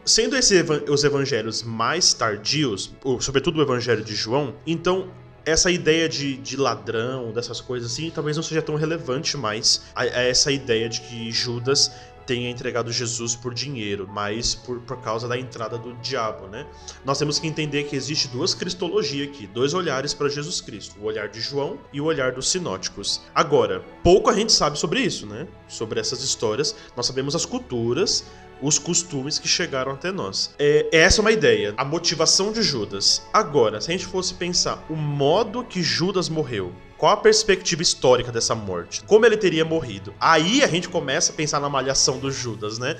[0.03, 0.59] Sendo esses
[0.89, 5.07] os evangelhos mais tardios, sobretudo o evangelho de João, então
[5.45, 10.01] essa ideia de, de ladrão, dessas coisas assim, talvez não seja tão relevante mais a,
[10.01, 11.91] a essa ideia de que Judas
[12.25, 16.65] tenha entregado Jesus por dinheiro, mas por, por causa da entrada do diabo, né?
[17.03, 21.05] Nós temos que entender que existe duas cristologias aqui, dois olhares para Jesus Cristo, o
[21.05, 23.21] olhar de João e o olhar dos sinóticos.
[23.33, 25.47] Agora, pouco a gente sabe sobre isso, né?
[25.67, 26.75] Sobre essas histórias.
[26.95, 28.25] Nós sabemos as culturas,
[28.61, 30.53] os costumes que chegaram até nós.
[30.57, 33.21] É, essa é uma ideia, a motivação de Judas.
[33.33, 38.31] Agora, se a gente fosse pensar o modo que Judas morreu, qual a perspectiva histórica
[38.31, 39.03] dessa morte?
[39.03, 40.13] Como ele teria morrido?
[40.19, 42.97] Aí a gente começa a pensar na malhação do Judas, né?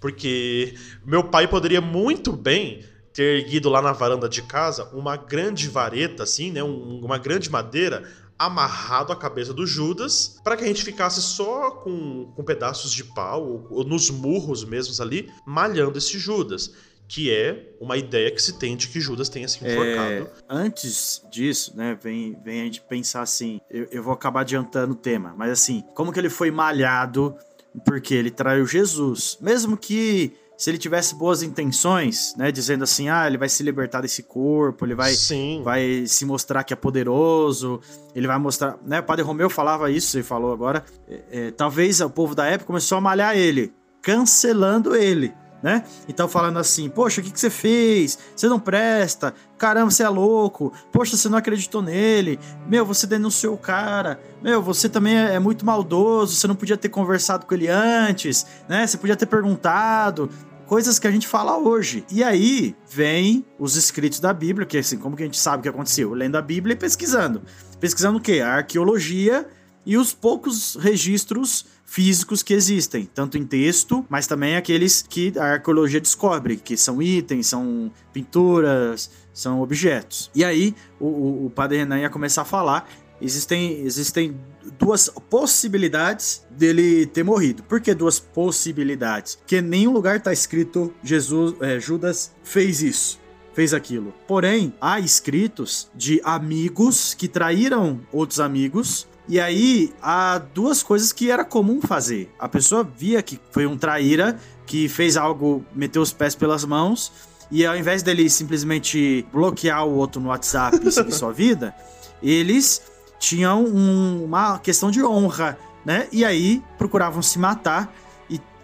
[0.00, 5.68] Porque meu pai poderia muito bem ter erguido lá na varanda de casa uma grande
[5.68, 6.62] vareta, assim, né?
[6.62, 8.08] Um, uma grande madeira
[8.46, 13.04] amarrado à cabeça do Judas para que a gente ficasse só com, com pedaços de
[13.04, 16.72] pau ou, ou nos murros mesmos ali malhando esse Judas
[17.12, 20.12] que é uma ideia que se tem de que Judas tenha se enforcado.
[20.12, 24.94] É, antes disso, né, vem, vem a gente pensar assim, eu, eu vou acabar adiantando
[24.94, 27.36] o tema, mas assim, como que ele foi malhado
[27.84, 29.36] porque ele traiu Jesus?
[29.42, 34.00] Mesmo que se ele tivesse boas intenções, né, dizendo assim, ah, ele vai se libertar
[34.00, 35.60] desse corpo, ele vai, Sim.
[35.64, 37.80] vai se mostrar que é poderoso,
[38.14, 42.00] ele vai mostrar, né, o Padre Romeu falava isso, ele falou agora, é, é, talvez
[42.00, 45.84] o povo da época começou a malhar ele, cancelando ele, né?
[46.08, 48.18] Então falando assim, poxa, o que, que você fez?
[48.34, 53.54] Você não presta, caramba, você é louco, poxa, você não acreditou nele, meu, você denunciou
[53.54, 57.54] o cara, meu, você também é, é muito maldoso, você não podia ter conversado com
[57.54, 58.86] ele antes, né?
[58.86, 60.28] Você podia ter perguntado,
[60.72, 62.02] coisas que a gente fala hoje.
[62.10, 65.62] E aí vem os escritos da Bíblia, que assim, como que a gente sabe o
[65.62, 66.14] que aconteceu?
[66.14, 67.42] Lendo a Bíblia e pesquisando.
[67.78, 68.40] Pesquisando o quê?
[68.40, 69.46] A arqueologia
[69.84, 75.54] e os poucos registros físicos que existem, tanto em texto, mas também aqueles que a
[75.54, 80.30] arqueologia descobre, que são itens, são pinturas, são objetos.
[80.34, 82.88] E aí o, o, o padre Renan ia começar a falar.
[83.20, 84.40] Existem, existem
[84.78, 87.62] duas possibilidades dele ter morrido.
[87.62, 89.36] Por que duas possibilidades?
[89.36, 93.20] Porque em nenhum lugar está escrito Jesus, é, Judas fez isso
[93.54, 94.14] fez aquilo.
[94.26, 101.30] Porém, há escritos de amigos que traíram outros amigos e aí, há duas coisas que
[101.30, 102.30] era comum fazer.
[102.38, 107.10] A pessoa via que foi um traíra que fez algo, meteu os pés pelas mãos,
[107.50, 111.74] e ao invés dele simplesmente bloquear o outro no WhatsApp e seguir sua vida,
[112.22, 112.82] eles
[113.18, 116.08] tinham um, uma questão de honra, né?
[116.12, 117.90] E aí procuravam se matar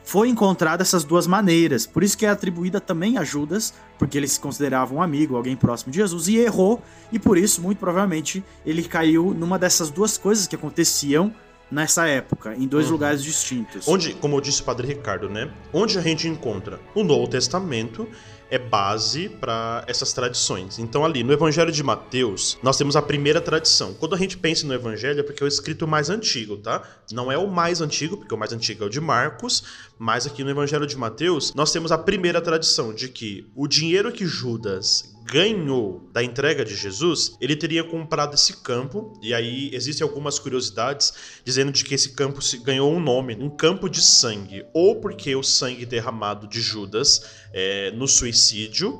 [0.08, 1.86] foi encontrada essas duas maneiras.
[1.86, 5.56] Por isso que é atribuída também a Judas, porque ele se considerava um amigo, alguém
[5.56, 10.16] próximo de Jesus, e errou, e por isso, muito provavelmente, ele caiu numa dessas duas
[10.16, 11.32] coisas que aconteciam
[11.70, 12.92] nessa época, em dois uhum.
[12.92, 13.86] lugares distintos.
[13.86, 15.50] Onde, como disse o Padre Ricardo, né?
[15.72, 18.08] Onde a gente encontra o Novo Testamento
[18.50, 20.78] é base para essas tradições.
[20.78, 23.94] Então, ali no Evangelho de Mateus, nós temos a primeira tradição.
[23.94, 26.82] Quando a gente pensa no Evangelho, é porque é o escrito mais antigo, tá?
[27.12, 29.64] Não é o mais antigo, porque o mais antigo é o de Marcos,
[29.98, 34.12] mas aqui no Evangelho de Mateus, nós temos a primeira tradição de que o dinheiro
[34.12, 40.02] que Judas ganhou da entrega de Jesus, ele teria comprado esse campo, e aí existem
[40.02, 41.12] algumas curiosidades
[41.44, 45.42] dizendo de que esse campo ganhou um nome, um campo de sangue, ou porque o
[45.42, 48.37] sangue derramado de Judas é, no suicídio,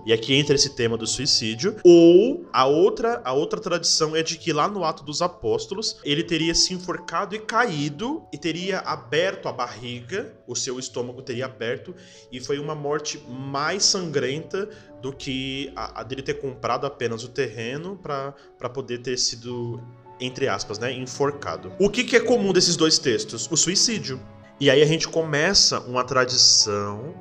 [0.05, 4.37] e aqui entra esse tema do suicídio, ou a outra, a outra tradição é de
[4.37, 9.49] que lá no ato dos apóstolos, ele teria se enforcado e caído, e teria aberto
[9.49, 11.95] a barriga, o seu estômago teria aberto,
[12.33, 14.69] e foi uma morte mais sangrenta
[15.01, 18.35] do que a, a dele ter comprado apenas o terreno para
[18.73, 19.81] poder ter sido,
[20.21, 21.73] entre aspas, né, enforcado.
[21.79, 23.49] O que, que é comum desses dois textos?
[23.51, 24.21] O suicídio.
[24.61, 27.15] E aí a gente começa uma tradição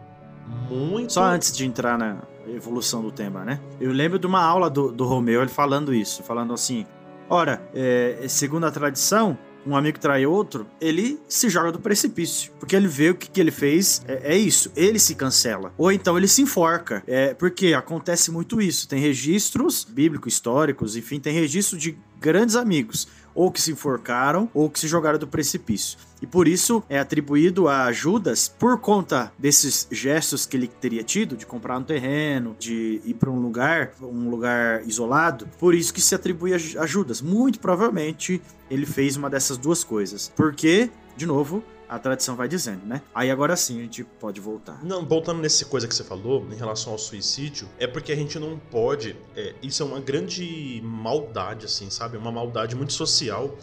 [0.70, 1.14] muito.
[1.14, 3.60] Só antes de entrar na evolução do tema, né?
[3.80, 6.86] Eu lembro de uma aula do, do Romeu ele falando isso, falando assim:
[7.30, 12.52] ora, é, segundo a tradição, um amigo trai outro, ele se joga do precipício.
[12.60, 15.74] Porque ele vê o que, que ele fez, é, é isso, ele se cancela.
[15.78, 17.04] Ou então ele se enforca.
[17.06, 18.88] É, porque acontece muito isso.
[18.88, 23.08] Tem registros bíblicos, históricos, enfim, tem registro de grandes amigos
[23.38, 26.00] ou que se enforcaram ou que se jogaram do precipício.
[26.20, 31.38] E por isso é atribuído a Judas, por conta desses gestos que ele teria tido,
[31.38, 36.02] de comprar um terreno, de ir para um lugar, um lugar isolado, por isso que
[36.02, 37.22] se atribui a Judas.
[37.22, 40.34] Muito provavelmente ele fez uma dessas duas coisas.
[40.36, 43.02] Porque, de novo, a tradição vai dizendo, né?
[43.14, 44.84] Aí agora sim a gente pode voltar.
[44.84, 48.38] Não, voltando nessa coisa que você falou em relação ao suicídio, é porque a gente
[48.38, 49.16] não pode.
[49.36, 52.18] É, isso é uma grande maldade, assim, sabe?
[52.18, 53.56] Uma maldade muito social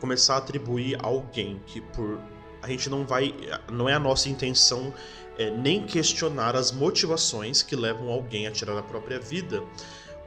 [0.00, 2.20] começar a atribuir a alguém que por.
[2.62, 3.34] A gente não vai.
[3.70, 4.92] Não é a nossa intenção
[5.38, 9.62] é, nem questionar as motivações que levam alguém a tirar a própria vida,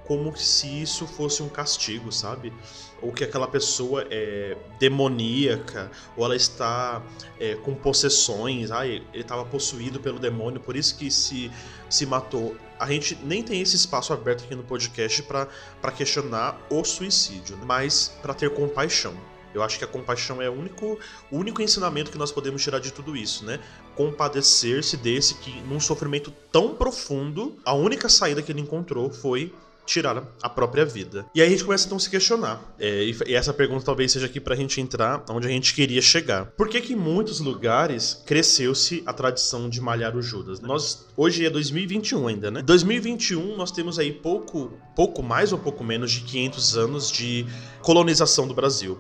[0.08, 2.54] como se isso fosse um castigo, sabe?
[3.02, 7.02] ou que aquela pessoa é demoníaca, ou ela está
[7.40, 11.52] é, com possessões, ah, ele estava possuído pelo demônio, por isso que se,
[11.90, 12.56] se matou.
[12.80, 17.64] A gente nem tem esse espaço aberto aqui no podcast para questionar o suicídio, né?
[17.66, 19.16] mas para ter compaixão.
[19.54, 21.00] Eu acho que a compaixão é o único,
[21.32, 23.60] o único ensinamento que nós podemos tirar de tudo isso, né?
[23.96, 29.52] Compadecer-se desse que, num sofrimento tão profundo, a única saída que ele encontrou foi
[29.88, 31.26] tirar a própria vida.
[31.34, 32.62] E aí a gente começa então a se questionar.
[32.78, 36.48] É, e essa pergunta talvez seja aqui pra gente entrar onde a gente queria chegar.
[36.58, 40.60] Por que que em muitos lugares cresceu-se a tradição de malhar o Judas?
[40.60, 42.62] Nós, hoje é 2021 ainda, né?
[42.62, 47.46] 2021 nós temos aí pouco, pouco mais ou pouco menos de 500 anos de
[47.82, 49.00] colonização do Brasil.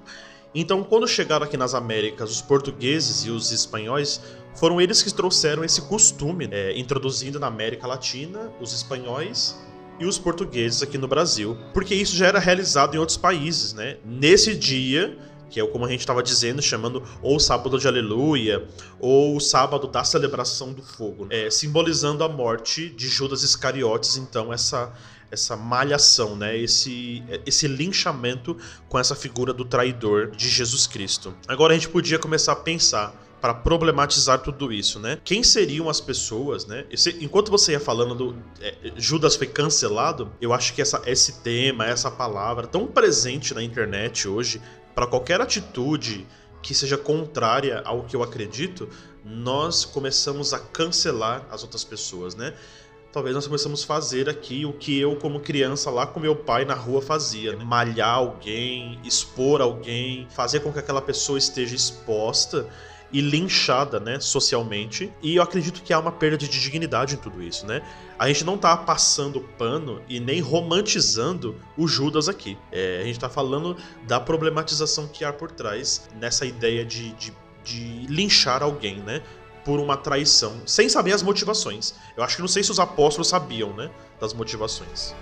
[0.55, 4.21] Então, quando chegaram aqui nas Américas os portugueses e os espanhóis,
[4.55, 9.55] foram eles que trouxeram esse costume, é, introduzindo na América Latina os espanhóis
[9.99, 13.97] e os portugueses aqui no Brasil, porque isso já era realizado em outros países, né?
[14.05, 15.17] Nesse dia,
[15.49, 18.67] que é como a gente estava dizendo, chamando ou sábado de aleluia,
[18.99, 24.53] ou o sábado da celebração do fogo, é, simbolizando a morte de Judas Iscariotes, então
[24.53, 24.93] essa
[25.29, 26.57] essa malhação, né?
[26.57, 28.57] Esse, esse linchamento
[28.87, 31.33] com essa figura do traidor de Jesus Cristo.
[31.47, 35.19] Agora a gente podia começar a pensar para problematizar tudo isso, né?
[35.23, 36.85] Quem seriam as pessoas, né?
[36.89, 41.41] Esse, enquanto você ia falando do é, Judas foi cancelado, eu acho que essa, esse
[41.41, 44.61] tema, essa palavra tão presente na internet hoje,
[44.95, 46.25] para qualquer atitude
[46.61, 48.89] que seja contrária ao que eu acredito,
[49.23, 52.53] nós começamos a cancelar as outras pessoas, né?
[53.11, 56.65] talvez nós começamos a fazer aqui o que eu, como criança, lá com meu pai
[56.65, 57.63] na rua fazia: né?
[57.63, 62.67] malhar alguém, expor alguém, fazer com que aquela pessoa esteja exposta
[63.11, 65.11] e linchada, né, socialmente.
[65.21, 67.81] E eu acredito que há uma perda de dignidade em tudo isso, né?
[68.19, 72.57] A gente não tá passando pano e nem romantizando o Judas aqui.
[72.71, 73.77] É, a gente tá falando
[74.07, 77.33] da problematização que há por trás nessa ideia de, de,
[77.63, 79.21] de linchar alguém, né?
[79.63, 81.93] Por uma traição, sem saber as motivações.
[82.15, 83.89] Eu acho que não sei se os apóstolos sabiam, né?
[84.19, 85.13] Das motivações.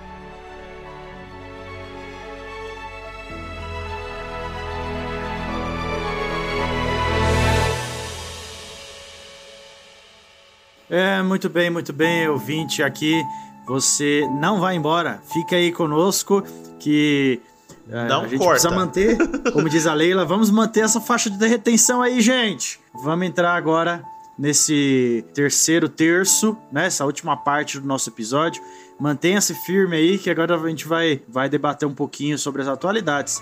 [10.89, 13.23] É, muito bem, muito bem, ouvinte aqui.
[13.67, 16.43] Você não vai embora, fica aí conosco
[16.79, 17.41] que
[17.89, 18.51] é, não a gente corta.
[18.53, 19.17] precisa manter,
[19.51, 22.79] como diz a Leila, vamos manter essa faixa de retenção aí, gente.
[23.03, 24.03] Vamos entrar agora
[24.38, 28.61] nesse terceiro terço, né, essa última parte do nosso episódio.
[28.99, 33.41] Mantenha-se firme aí que agora a gente vai, vai debater um pouquinho sobre as atualidades.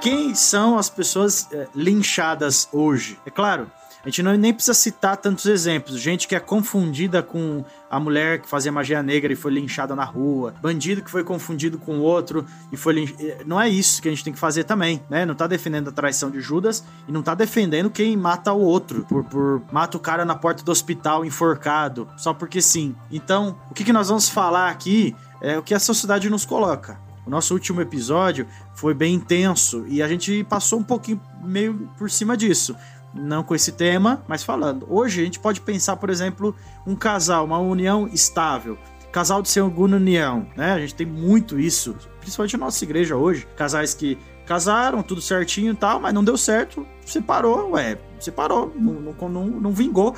[0.00, 3.18] Quem são as pessoas é, linchadas hoje?
[3.26, 3.70] É claro,
[4.02, 6.00] a gente não, nem precisa citar tantos exemplos.
[6.00, 10.04] Gente que é confundida com a mulher que fazia magia negra e foi linchada na
[10.04, 10.54] rua.
[10.62, 13.22] Bandido que foi confundido com outro e foi linchado.
[13.22, 15.26] Eh, não é isso que a gente tem que fazer também, né?
[15.26, 19.04] Não tá defendendo a traição de Judas e não tá defendendo quem mata o outro.
[19.04, 22.96] Por, por mata o cara na porta do hospital enforcado, só porque sim.
[23.10, 27.09] Então, o que, que nós vamos falar aqui é o que a sociedade nos coloca.
[27.30, 32.10] O nosso último episódio foi bem intenso e a gente passou um pouquinho meio por
[32.10, 32.74] cima disso.
[33.14, 34.84] Não com esse tema, mas falando.
[34.92, 38.76] Hoje a gente pode pensar, por exemplo, um casal, uma união estável.
[39.12, 40.72] Casal de segunda união, né?
[40.72, 43.46] A gente tem muito isso, principalmente na nossa igreja hoje.
[43.56, 48.94] Casais que casaram, tudo certinho e tal, mas não deu certo, separou, ué, separou, não,
[48.94, 50.16] não, não, não vingou.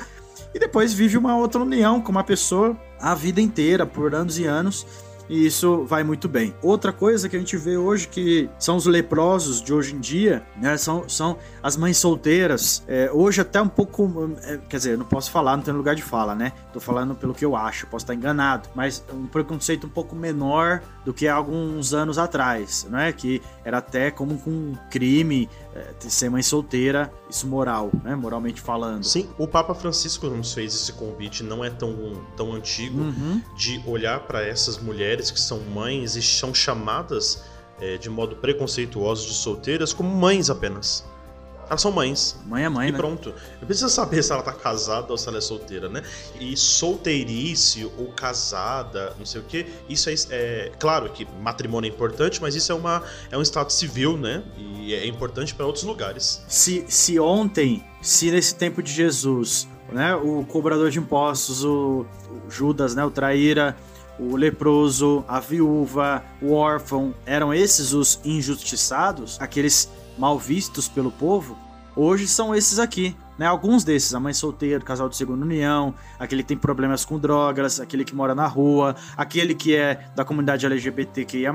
[0.51, 4.45] E depois vive uma outra união com uma pessoa a vida inteira, por anos e
[4.45, 4.87] anos
[5.29, 6.53] e isso vai muito bem.
[6.61, 10.43] Outra coisa que a gente vê hoje que são os leprosos de hoje em dia,
[10.57, 10.77] né?
[10.77, 12.83] São, são as mães solteiras.
[12.87, 16.01] É, hoje até um pouco, é, quer dizer, não posso falar, não tem lugar de
[16.03, 16.51] fala, né?
[16.71, 20.81] Tô falando pelo que eu acho, posso estar enganado, mas um preconceito um pouco menor
[21.05, 23.11] do que alguns anos atrás, não é?
[23.11, 28.15] Que era até como um crime é, ser mãe solteira, isso moral, né?
[28.15, 29.03] Moralmente falando.
[29.03, 33.41] Sim, o Papa Francisco nos fez esse convite, não é tão, tão antigo, Uhum.
[33.55, 37.43] de olhar para essas mulheres que são mães e são chamadas
[37.79, 41.03] é, de modo preconceituoso de solteiras como mães apenas.
[41.67, 42.35] Elas são mães.
[42.45, 42.97] Mãe é mãe, e né?
[42.97, 43.33] pronto.
[43.59, 46.03] Não precisa saber se ela tá casada ou se ela é solteira, né?
[46.39, 51.93] E solteirice ou casada, não sei o que, isso é, é, Claro que matrimônio é
[51.93, 53.01] importante, mas isso é, uma,
[53.31, 54.43] é um estado civil, né?
[54.57, 56.43] E é importante para outros lugares.
[56.47, 62.51] Se, se ontem, se nesse tempo de Jesus, né, o cobrador de impostos, o, o
[62.51, 63.75] Judas, né, o traíra,
[64.19, 71.57] o leproso, a viúva, o órfão, eram esses os injustiçados, aqueles mal vistos pelo povo,
[71.95, 73.15] hoje são esses aqui.
[73.37, 73.47] Né?
[73.47, 77.17] Alguns desses, a mãe solteira, o casal de segunda união, aquele que tem problemas com
[77.17, 81.51] drogas, aquele que mora na rua, aquele que é da comunidade LGBTQIA,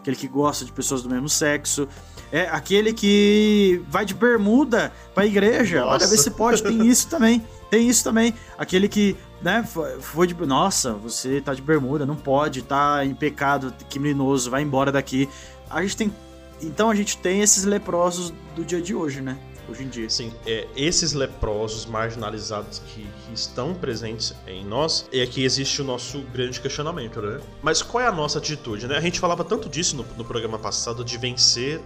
[0.00, 1.86] aquele que gosta de pessoas do mesmo sexo,
[2.32, 5.80] é aquele que vai de bermuda pra igreja.
[5.80, 6.04] Nossa.
[6.04, 7.44] Olha, vê se pode, tem isso também.
[7.70, 8.34] Tem isso também.
[8.58, 10.34] Aquele que, né, fo- foi de.
[10.34, 15.28] Nossa, você tá de bermuda, não pode, tá em pecado criminoso, vai embora daqui.
[15.70, 16.12] A gente tem.
[16.60, 19.38] Então a gente tem esses leprosos do dia de hoje, né?
[19.68, 20.06] Hoje em dia.
[20.06, 25.84] Assim, é, esses leprosos marginalizados que, que estão presentes em nós, é que existe o
[25.84, 27.40] nosso grande questionamento, né?
[27.62, 28.96] Mas qual é a nossa atitude, né?
[28.96, 31.80] A gente falava tanto disso no, no programa passado, de vencer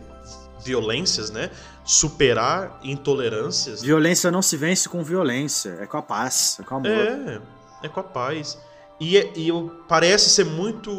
[0.65, 1.51] violências, né?
[1.85, 3.83] Superar intolerâncias.
[3.83, 6.91] Violência não se vence com violência, é com a paz, é com o amor.
[6.91, 7.41] É,
[7.83, 8.59] é com a paz.
[8.99, 10.91] E, é- e eu- parece ser muito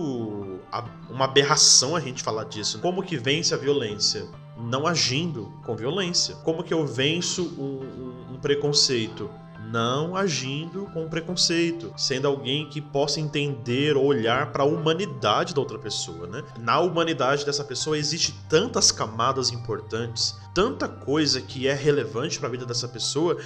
[1.10, 2.80] uma aberração a gente falar disso.
[2.80, 4.26] Como que vence a violência?
[4.58, 6.36] Não agindo com violência.
[6.44, 9.30] Como que eu venço um, um- um preconceito?
[9.76, 15.60] Não agindo com preconceito, sendo alguém que possa entender ou olhar para a humanidade da
[15.60, 16.46] outra pessoa, né?
[16.58, 22.52] Na humanidade dessa pessoa existe tantas camadas importantes, tanta coisa que é relevante para a
[22.52, 23.38] vida dessa pessoa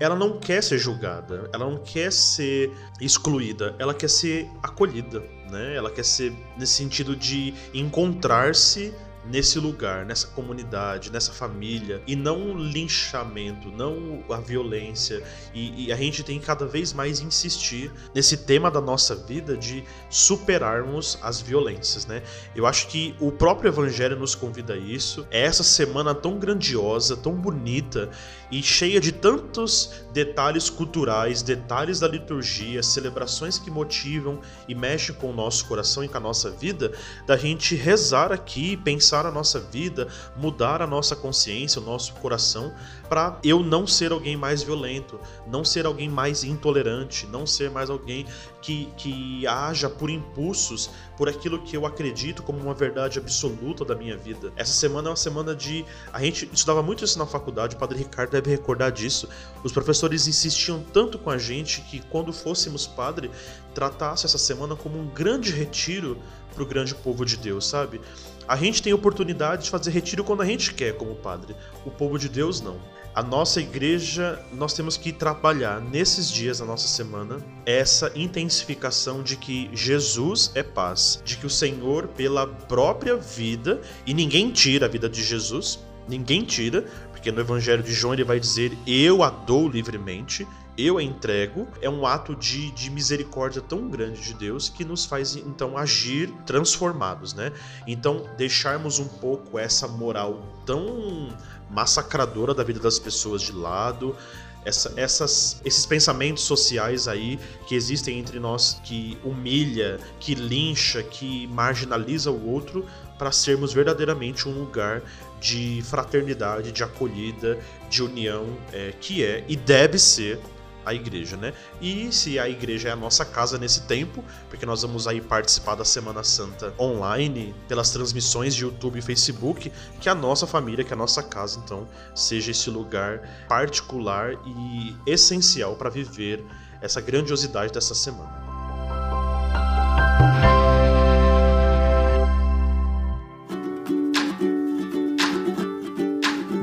[0.00, 5.20] ela não quer ser julgada, ela não quer ser excluída, ela quer ser acolhida,
[5.50, 5.76] né?
[5.76, 8.92] Ela quer ser nesse sentido de encontrar-se
[9.26, 15.22] nesse lugar, nessa comunidade, nessa família, e não o linchamento, não a violência.
[15.52, 19.84] E, e, a gente tem cada vez mais insistir nesse tema da nossa vida de
[20.10, 22.22] superarmos as violências, né?
[22.54, 25.26] Eu acho que o próprio Evangelho nos convida a isso.
[25.30, 28.10] É essa semana tão grandiosa, tão bonita
[28.50, 35.30] e cheia de tantos detalhes culturais, detalhes da liturgia, celebrações que motivam e mexem com
[35.30, 36.92] o nosso coração e com a nossa vida,
[37.26, 42.72] da gente rezar aqui, pensar a nossa vida, mudar a nossa consciência, o nosso coração,
[43.08, 47.90] para eu não ser alguém mais violento, não ser alguém mais intolerante, não ser mais
[47.90, 48.26] alguém
[48.60, 53.94] que, que haja por impulsos, por aquilo que eu acredito como uma verdade absoluta da
[53.94, 54.52] minha vida.
[54.56, 55.84] Essa semana é uma semana de.
[56.12, 59.28] A gente estudava muito isso na faculdade, o Padre Ricardo deve recordar disso.
[59.62, 63.30] Os professores insistiam tanto com a gente que quando fôssemos padre,
[63.74, 66.18] tratasse essa semana como um grande retiro
[66.54, 68.00] para o grande povo de Deus, sabe?
[68.46, 71.56] A gente tem oportunidade de fazer retiro quando a gente quer, como padre.
[71.84, 72.78] O povo de Deus não.
[73.14, 79.36] A nossa igreja, nós temos que trabalhar nesses dias da nossa semana essa intensificação de
[79.36, 84.88] que Jesus é paz, de que o Senhor, pela própria vida, e ninguém tira a
[84.88, 85.78] vida de Jesus,
[86.08, 90.44] ninguém tira, porque no Evangelho de João ele vai dizer: Eu a dou livremente,
[90.76, 95.36] eu entrego, é um ato de, de misericórdia tão grande de Deus que nos faz
[95.36, 97.52] então agir transformados, né?
[97.86, 101.36] Então, deixarmos um pouco essa moral tão
[101.70, 104.16] massacradora da vida das pessoas de lado,
[104.64, 111.46] essa, essas, esses pensamentos sociais aí que existem entre nós que humilha, que lincha, que
[111.48, 112.84] marginaliza o outro
[113.18, 115.02] para sermos verdadeiramente um lugar
[115.40, 117.58] de fraternidade, de acolhida,
[117.90, 120.40] de união, é, que é e deve ser
[120.84, 121.52] a igreja, né?
[121.80, 125.74] E se a igreja é a nossa casa nesse tempo, porque nós vamos aí participar
[125.74, 130.92] da Semana Santa online, pelas transmissões de YouTube e Facebook, que a nossa família, que
[130.92, 136.44] a nossa casa, então, seja esse lugar particular e essencial para viver
[136.80, 138.44] essa grandiosidade dessa semana.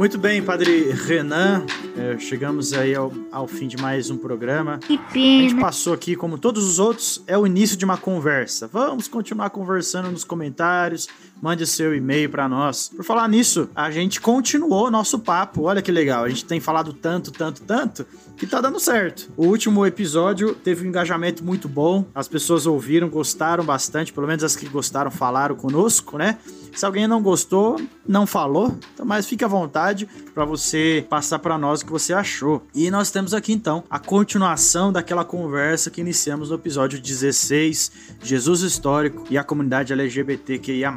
[0.02, 1.64] Muito bem, Padre Renan.
[1.98, 4.78] É, chegamos aí ao, ao, fim de mais um programa.
[4.78, 5.40] Que pena.
[5.40, 8.68] A gente passou aqui, como todos os outros, é o início de uma conversa.
[8.68, 11.10] Vamos continuar conversando nos comentários.
[11.42, 12.90] Mande seu e-mail para nós.
[12.96, 15.64] Por falar nisso, a gente continuou nosso papo.
[15.64, 16.24] Olha que legal.
[16.24, 18.06] A gente tem falado tanto, tanto, tanto
[18.38, 19.30] que tá dando certo.
[19.36, 22.06] O último episódio teve um engajamento muito bom.
[22.16, 24.14] As pessoas ouviram, gostaram bastante.
[24.14, 26.38] Pelo menos as que gostaram falaram conosco, né?
[26.74, 31.58] Se alguém não gostou, não falou, então, mas fique à vontade para você passar para
[31.58, 32.66] nós o que você achou.
[32.74, 37.92] E nós temos aqui então a continuação daquela conversa que iniciamos no episódio 16,
[38.24, 40.92] Jesus histórico e a comunidade LGBTQIA+.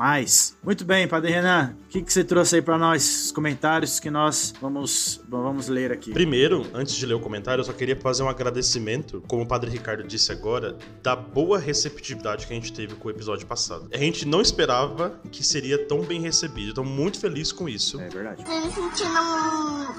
[0.63, 4.11] Muito bem, Padre Renan, o que, que você trouxe aí para nós, os comentários que
[4.11, 6.13] nós vamos, vamos ler aqui?
[6.13, 9.71] Primeiro, antes de ler o comentário, eu só queria fazer um agradecimento, como o Padre
[9.71, 13.89] Ricardo disse agora, da boa receptividade que a gente teve com o episódio passado.
[13.93, 18.01] A gente não esperava que seria tão bem recebido, então muito feliz com isso.
[18.01, 18.45] É verdade.
[18.45, 19.19] Tô me sentindo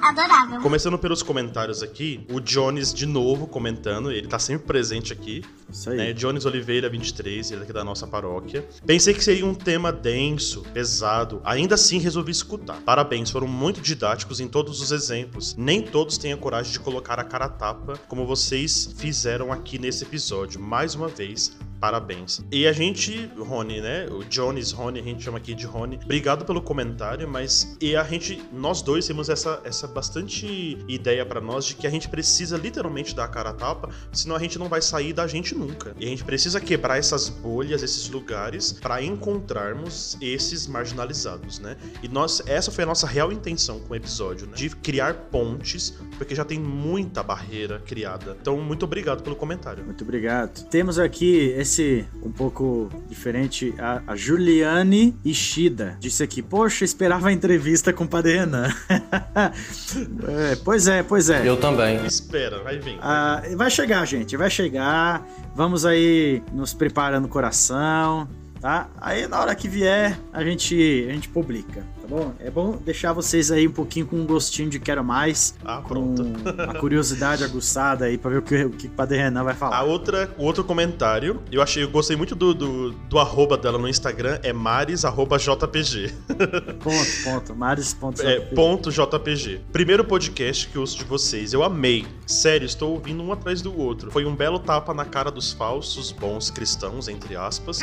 [0.02, 0.62] adorável.
[0.76, 5.42] Começando pelos comentários aqui, o Jones de novo comentando, ele tá sempre presente aqui.
[5.72, 5.96] Isso aí.
[5.96, 6.12] Né?
[6.12, 8.68] Jones Oliveira 23, ele é aqui da nossa paróquia.
[8.86, 11.42] Pensei que seria um tema denso, pesado.
[11.46, 12.82] Ainda assim resolvi escutar.
[12.82, 15.56] Parabéns, foram muito didáticos em todos os exemplos.
[15.58, 19.80] Nem todos têm a coragem de colocar a cara a tapa como vocês fizeram aqui
[19.80, 20.60] nesse episódio.
[20.60, 22.44] Mais uma vez, Parabéns.
[22.52, 24.08] E a gente, Rony, né?
[24.10, 26.00] O Jones, Rony, a gente chama aqui de Rony.
[26.04, 31.42] Obrigado pelo comentário, mas e a gente, nós dois temos essa, essa bastante ideia para
[31.42, 34.60] nós de que a gente precisa literalmente dar a cara a tapa, senão a gente
[34.60, 35.96] não vai sair da gente nunca.
[36.00, 41.78] E a gente precisa quebrar essas bolhas, esses lugares, para encontrarmos esses marginalizados, né?
[42.04, 44.54] E nós, essa foi a nossa real intenção com o episódio, né?
[44.56, 48.38] De criar pontes, porque já tem muita barreira criada.
[48.40, 49.84] Então, muito obrigado pelo comentário.
[49.84, 50.68] Muito obrigado.
[50.70, 57.32] Temos aqui esse um pouco diferente, a, a Juliane Ishida disse aqui: Poxa, esperava a
[57.32, 61.48] entrevista com o Padre é, pois é, pois é.
[61.48, 62.06] Eu também.
[62.06, 62.98] Espera, vai vir.
[63.02, 65.26] Ah, vai chegar, gente, vai chegar.
[65.56, 68.28] Vamos aí nos preparando o coração,
[68.60, 68.90] tá?
[69.00, 72.34] Aí na hora que vier, a gente, a gente publica tá bom?
[72.40, 75.56] É bom deixar vocês aí um pouquinho com um gostinho de quero mais.
[75.66, 76.24] Ah, pronto.
[76.24, 79.56] Com a curiosidade aguçada aí pra ver o que o que o Padre Renan vai
[79.56, 79.78] falar.
[79.78, 83.78] A outra, o outro comentário, eu achei, eu gostei muito do, do, do arroba dela
[83.78, 86.14] no Instagram, é maris.jpg.
[86.84, 87.56] Ponto, ponto.
[87.56, 88.28] Maris.jpg.
[88.28, 89.62] É, ponto JPG.
[89.72, 92.06] Primeiro podcast que eu ouço de vocês, eu amei.
[92.28, 94.12] Sério, estou ouvindo um atrás do outro.
[94.12, 97.80] Foi um belo tapa na cara dos falsos bons cristãos, entre aspas.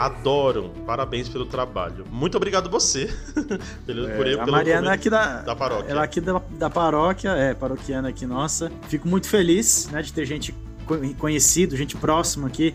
[0.00, 0.70] Adoram.
[0.86, 2.06] Parabéns pelo trabalho.
[2.10, 3.14] Muito obrigado você
[3.84, 5.90] pelo, É, por, a Mariana é aqui da, da paróquia.
[5.90, 8.72] Ela aqui da, da paróquia, é, paroquiana aqui nossa.
[8.88, 10.54] Fico muito feliz, né, de ter gente
[10.86, 12.74] co- conhecido, gente próxima aqui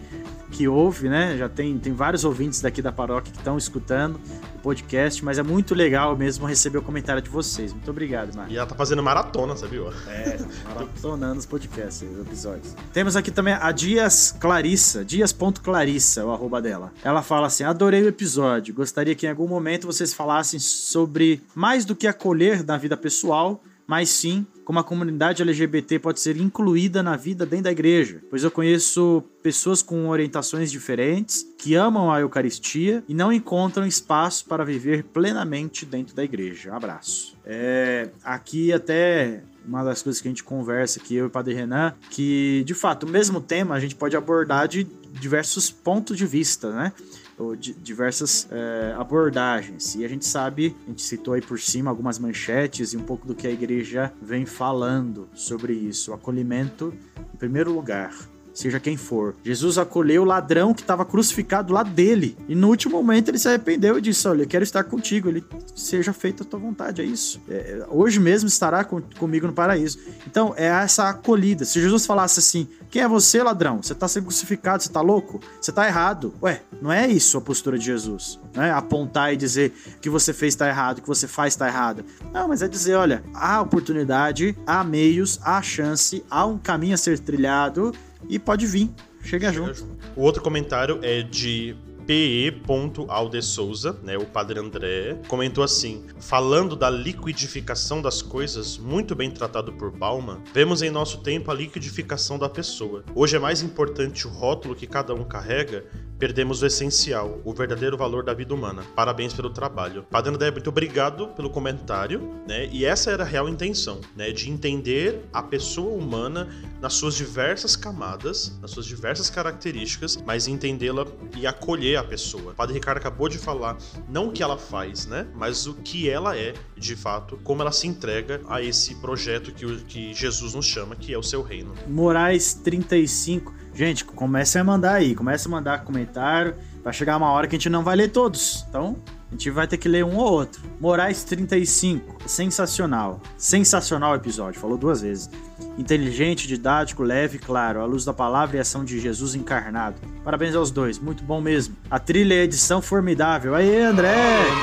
[0.51, 1.37] que ouve, né?
[1.37, 4.19] Já tem, tem vários ouvintes daqui da paróquia que estão escutando
[4.55, 7.73] o podcast, mas é muito legal mesmo receber o comentário de vocês.
[7.73, 8.53] Muito obrigado, Mari.
[8.53, 9.89] E ela tá fazendo maratona, viu?
[10.07, 12.75] É, maratonando os podcasts, os episódios.
[12.93, 16.91] Temos aqui também a Dias Clarissa, dias.clarissa, o arroba dela.
[17.03, 18.73] Ela fala assim: adorei o episódio.
[18.73, 23.61] Gostaria que em algum momento vocês falassem sobre mais do que acolher na vida pessoal,
[23.87, 28.21] mas sim como a comunidade LGBT pode ser incluída na vida dentro da igreja.
[28.29, 34.45] Pois eu conheço pessoas com orientações diferentes que amam a Eucaristia e não encontram espaço
[34.45, 36.73] para viver plenamente dentro da igreja.
[36.73, 37.37] Abraço.
[37.45, 41.53] É, aqui até uma das coisas que a gente conversa aqui, eu e o Padre
[41.53, 44.83] Renan, que de fato o mesmo tema a gente pode abordar de
[45.19, 46.91] diversos pontos de vista, né?
[47.37, 49.95] Ou diversas é, abordagens.
[49.95, 53.27] E a gente sabe, a gente citou aí por cima algumas manchetes e um pouco
[53.27, 56.11] do que a igreja vem falando sobre isso.
[56.11, 56.93] O acolhimento
[57.33, 58.13] em primeiro lugar.
[58.55, 59.35] Seja quem for.
[59.43, 62.37] Jesus acolheu o ladrão que estava crucificado lá dele.
[62.47, 65.27] E no último momento ele se arrependeu e disse: Olha, eu quero estar contigo.
[65.27, 65.43] Ele
[65.75, 67.01] seja feita a tua vontade.
[67.01, 67.41] É isso.
[67.49, 69.99] É, hoje mesmo estará com- comigo no paraíso.
[70.25, 71.65] Então, é essa acolhida.
[71.65, 73.83] Se Jesus falasse assim: Quem é você, ladrão?
[73.83, 75.41] Você está sendo crucificado, você está louco?
[75.59, 76.33] Você está errado.
[76.41, 78.39] Ué, não é isso a postura de Jesus.
[78.55, 82.05] Não é apontar e dizer que você fez está errado, que você faz está errado.
[82.31, 86.97] Não, mas é dizer: olha, há oportunidade, há meios, há chance, há um caminho a
[86.97, 87.93] ser trilhado
[88.29, 88.89] e pode vir.
[89.23, 89.87] Chega, junto.
[90.15, 98.01] O outro comentário é de pe.aldesouza, né, o padre André, comentou assim: falando da liquidificação
[98.01, 103.03] das coisas, muito bem tratado por Bauman, vemos em nosso tempo a liquidificação da pessoa.
[103.13, 105.85] Hoje é mais importante o rótulo que cada um carrega,
[106.17, 108.83] perdemos o essencial, o verdadeiro valor da vida humana.
[108.95, 110.03] Parabéns pelo trabalho.
[110.09, 112.67] Padre André, muito obrigado pelo comentário, né?
[112.71, 116.47] E essa era a real intenção, né, de entender a pessoa humana
[116.81, 121.05] nas suas diversas camadas, nas suas diversas características, mas entendê-la
[121.35, 122.51] e acolher a pessoa.
[122.51, 123.77] O Padre Ricardo acabou de falar
[124.09, 127.71] não o que ela faz, né, mas o que ela é, de fato, como ela
[127.71, 131.73] se entrega a esse projeto que, que Jesus nos chama, que é o seu reino.
[131.87, 133.64] Moraes 35.
[133.75, 136.55] Gente, comece a mandar aí, comece a mandar comentário.
[136.81, 138.65] Vai chegar uma hora que a gente não vai ler todos.
[138.69, 138.95] Então,
[139.29, 140.61] a gente vai ter que ler um ou outro.
[140.79, 142.29] Moraes 35.
[142.29, 143.19] Sensacional.
[143.37, 144.61] Sensacional o episódio.
[144.61, 145.29] Falou duas vezes.
[145.77, 147.81] Inteligente, didático, leve, claro.
[147.81, 149.97] À luz da palavra e ação de Jesus encarnado.
[150.23, 150.97] Parabéns aos dois.
[150.97, 151.75] Muito bom mesmo.
[151.91, 153.55] A trilha e a edição formidável.
[153.55, 154.15] Aí, André.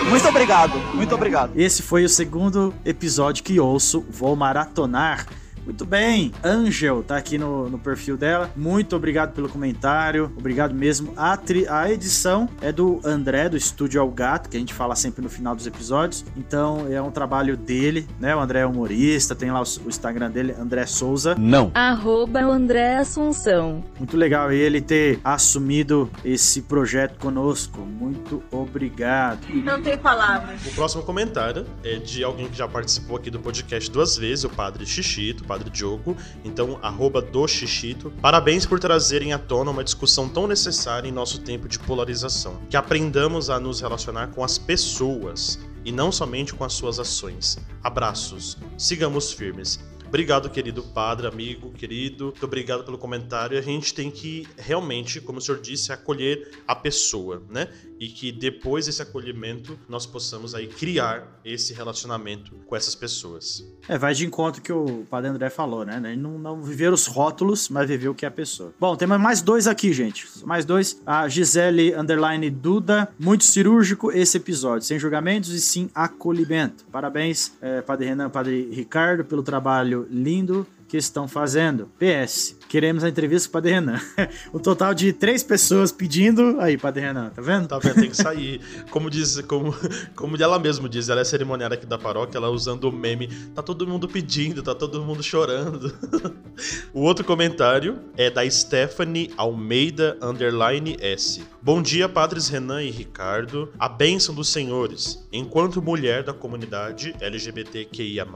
[0.08, 1.52] Muito obrigado, muito obrigado.
[1.54, 4.02] Esse foi o segundo episódio que ouço.
[4.08, 5.26] Vou maratonar.
[5.64, 8.50] Muito bem, Angel tá aqui no, no perfil dela.
[8.56, 10.32] Muito obrigado pelo comentário.
[10.36, 11.12] Obrigado mesmo.
[11.16, 14.94] A, tri- a edição é do André, do Estúdio Ao Gato, que a gente fala
[14.96, 16.24] sempre no final dos episódios.
[16.36, 18.34] Então é um trabalho dele, né?
[18.34, 21.34] O André é humorista, tem lá o, o Instagram dele, André Souza.
[21.74, 23.84] Arroba André Assunção.
[23.98, 27.80] Muito legal ele ter assumido esse projeto conosco.
[27.80, 29.40] Muito obrigado.
[29.52, 30.66] Não tem palavras.
[30.66, 34.50] O próximo comentário é de alguém que já participou aqui do podcast duas vezes, o
[34.50, 36.16] Padre Xixito, o Padre Diogo.
[36.42, 38.10] Então, arroba do Xixito.
[38.22, 42.58] Parabéns por trazerem à tona uma discussão tão necessária em nosso tempo de polarização.
[42.70, 47.58] Que aprendamos a nos relacionar com as pessoas e não somente com as suas ações.
[47.82, 48.56] Abraços.
[48.78, 49.78] Sigamos firmes.
[50.06, 52.26] Obrigado, querido padre, amigo, querido.
[52.26, 53.58] Muito obrigado pelo comentário.
[53.58, 57.68] A gente tem que realmente, como o senhor disse, acolher a pessoa, né?
[58.02, 63.64] E que depois desse acolhimento nós possamos aí criar esse relacionamento com essas pessoas.
[63.88, 66.00] É, vai de encontro que o Padre André falou, né?
[66.16, 68.74] Não, não viver os rótulos, mas viver o que é a pessoa.
[68.80, 70.26] Bom, temos mais dois aqui, gente.
[70.44, 71.00] Mais dois.
[71.06, 73.08] A Gisele Underline Duda.
[73.16, 74.84] Muito cirúrgico esse episódio.
[74.84, 76.84] Sem julgamentos e sim acolhimento.
[76.90, 81.90] Parabéns, eh, Padre Renan, Padre Ricardo, pelo trabalho lindo que estão fazendo.
[81.98, 83.98] PS, queremos a entrevista com o Padre Renan.
[84.52, 86.60] o total de três pessoas pedindo.
[86.60, 87.66] Aí, Padre Renan, tá vendo?
[87.66, 87.94] Tá vendo?
[87.94, 88.60] Tem que sair.
[88.90, 89.74] Como diz, como,
[90.14, 93.26] como ela mesmo diz, ela é cerimoniária aqui da paróquia, ela usando o meme.
[93.54, 95.96] Tá todo mundo pedindo, tá todo mundo chorando.
[96.92, 101.42] o outro comentário é da Stephanie Almeida underline S.
[101.62, 103.72] Bom dia, padres Renan e Ricardo.
[103.78, 105.26] A bênção dos senhores.
[105.32, 108.26] Enquanto mulher da comunidade LGBTQIA+,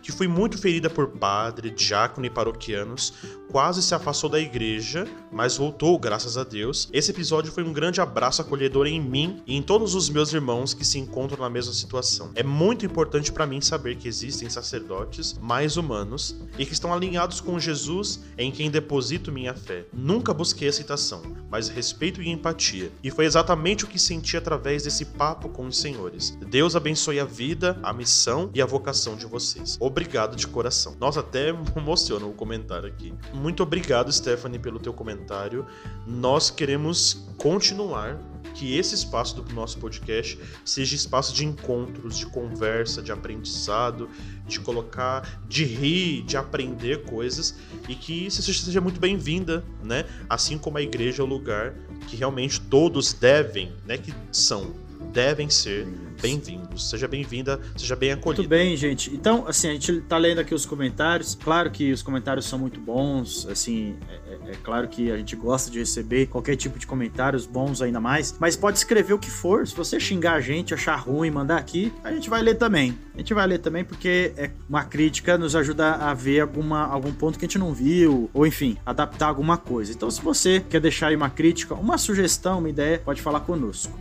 [0.00, 3.14] que fui muito ferida por padre, diácono diácono e paroquianos,
[3.50, 6.88] quase se afastou da igreja, mas voltou, graças a Deus.
[6.92, 10.74] Esse episódio foi um grande abraço acolhedor em mim e em todos os meus irmãos
[10.74, 12.30] que se encontram na mesma situação.
[12.34, 17.40] É muito importante para mim saber que existem sacerdotes mais humanos e que estão alinhados
[17.40, 19.86] com Jesus em quem deposito minha fé.
[19.92, 22.92] Nunca busquei aceitação, mas respeito e empatia.
[23.02, 26.36] E foi exatamente o que senti através desse papo com os senhores.
[26.46, 29.78] Deus abençoe a vida, a missão e a vocação de vocês.
[29.80, 30.94] Obrigado de coração.
[31.00, 31.52] Nossa, até
[31.86, 33.14] emociona o comentário aqui.
[33.32, 35.64] Muito obrigado, Stephanie, pelo teu comentário.
[36.04, 38.20] Nós queremos continuar
[38.54, 44.08] que esse espaço do nosso podcast seja espaço de encontros, de conversa, de aprendizado,
[44.46, 47.54] de colocar, de rir, de aprender coisas
[47.88, 50.06] e que você seja muito bem-vinda, né?
[50.28, 51.74] Assim como a igreja é o lugar
[52.08, 53.96] que realmente todos devem, né?
[53.98, 54.74] Que são,
[55.16, 55.86] devem ser
[56.20, 56.90] bem-vindos.
[56.90, 58.42] Seja bem-vinda, seja bem acolhida.
[58.42, 59.10] Muito bem, gente.
[59.14, 61.34] Então, assim, a gente tá lendo aqui os comentários.
[61.34, 63.46] Claro que os comentários são muito bons.
[63.46, 67.46] Assim, é, é, é claro que a gente gosta de receber qualquer tipo de comentários
[67.46, 68.36] bons ainda mais.
[68.38, 69.66] Mas pode escrever o que for.
[69.66, 72.98] Se você xingar a gente, achar ruim, mandar aqui, a gente vai ler também.
[73.14, 77.10] A gente vai ler também porque é uma crítica nos ajuda a ver alguma, algum
[77.10, 79.92] ponto que a gente não viu, ou enfim, adaptar alguma coisa.
[79.92, 83.98] Então, se você quer deixar aí uma crítica, uma sugestão, uma ideia, pode falar conosco.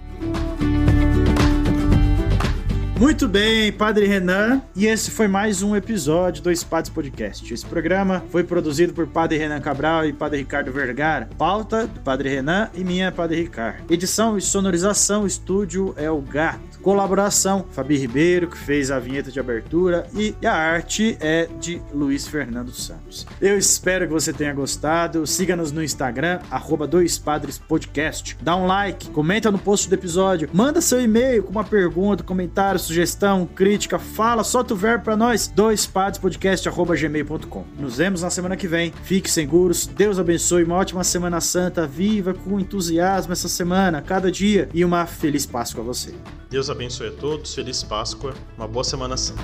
[2.97, 7.53] Muito bem, Padre Renan, e esse foi mais um episódio do Espadas Podcast.
[7.53, 11.27] Esse programa foi produzido por Padre Renan Cabral e Padre Ricardo Vergara.
[11.37, 13.91] Pauta do Padre Renan e minha Padre Ricardo.
[13.91, 16.79] Edição e sonorização, estúdio é o Gato.
[16.81, 22.27] Colaboração, Fabi Ribeiro, que fez a vinheta de abertura, e a arte é de Luiz
[22.27, 23.25] Fernando Santos.
[23.41, 25.27] Eu espero que você tenha gostado.
[25.27, 28.37] Siga-nos no Instagram, arroba Dois Padres Podcast.
[28.41, 32.84] Dá um like, comenta no post do episódio, manda seu e-mail com uma pergunta, comentário,
[32.85, 37.65] sugestão, crítica, fala, solta o verbo pra nós, doispadrespodcast.gmail.com.
[37.77, 38.93] Nos vemos na semana que vem.
[39.03, 44.69] Fique seguros, Deus abençoe, uma ótima Semana Santa, viva com entusiasmo essa semana, cada dia,
[44.73, 46.13] e uma feliz Páscoa a você.
[46.49, 49.43] Deus abençoe a todos, feliz Páscoa, uma boa Semana Santa.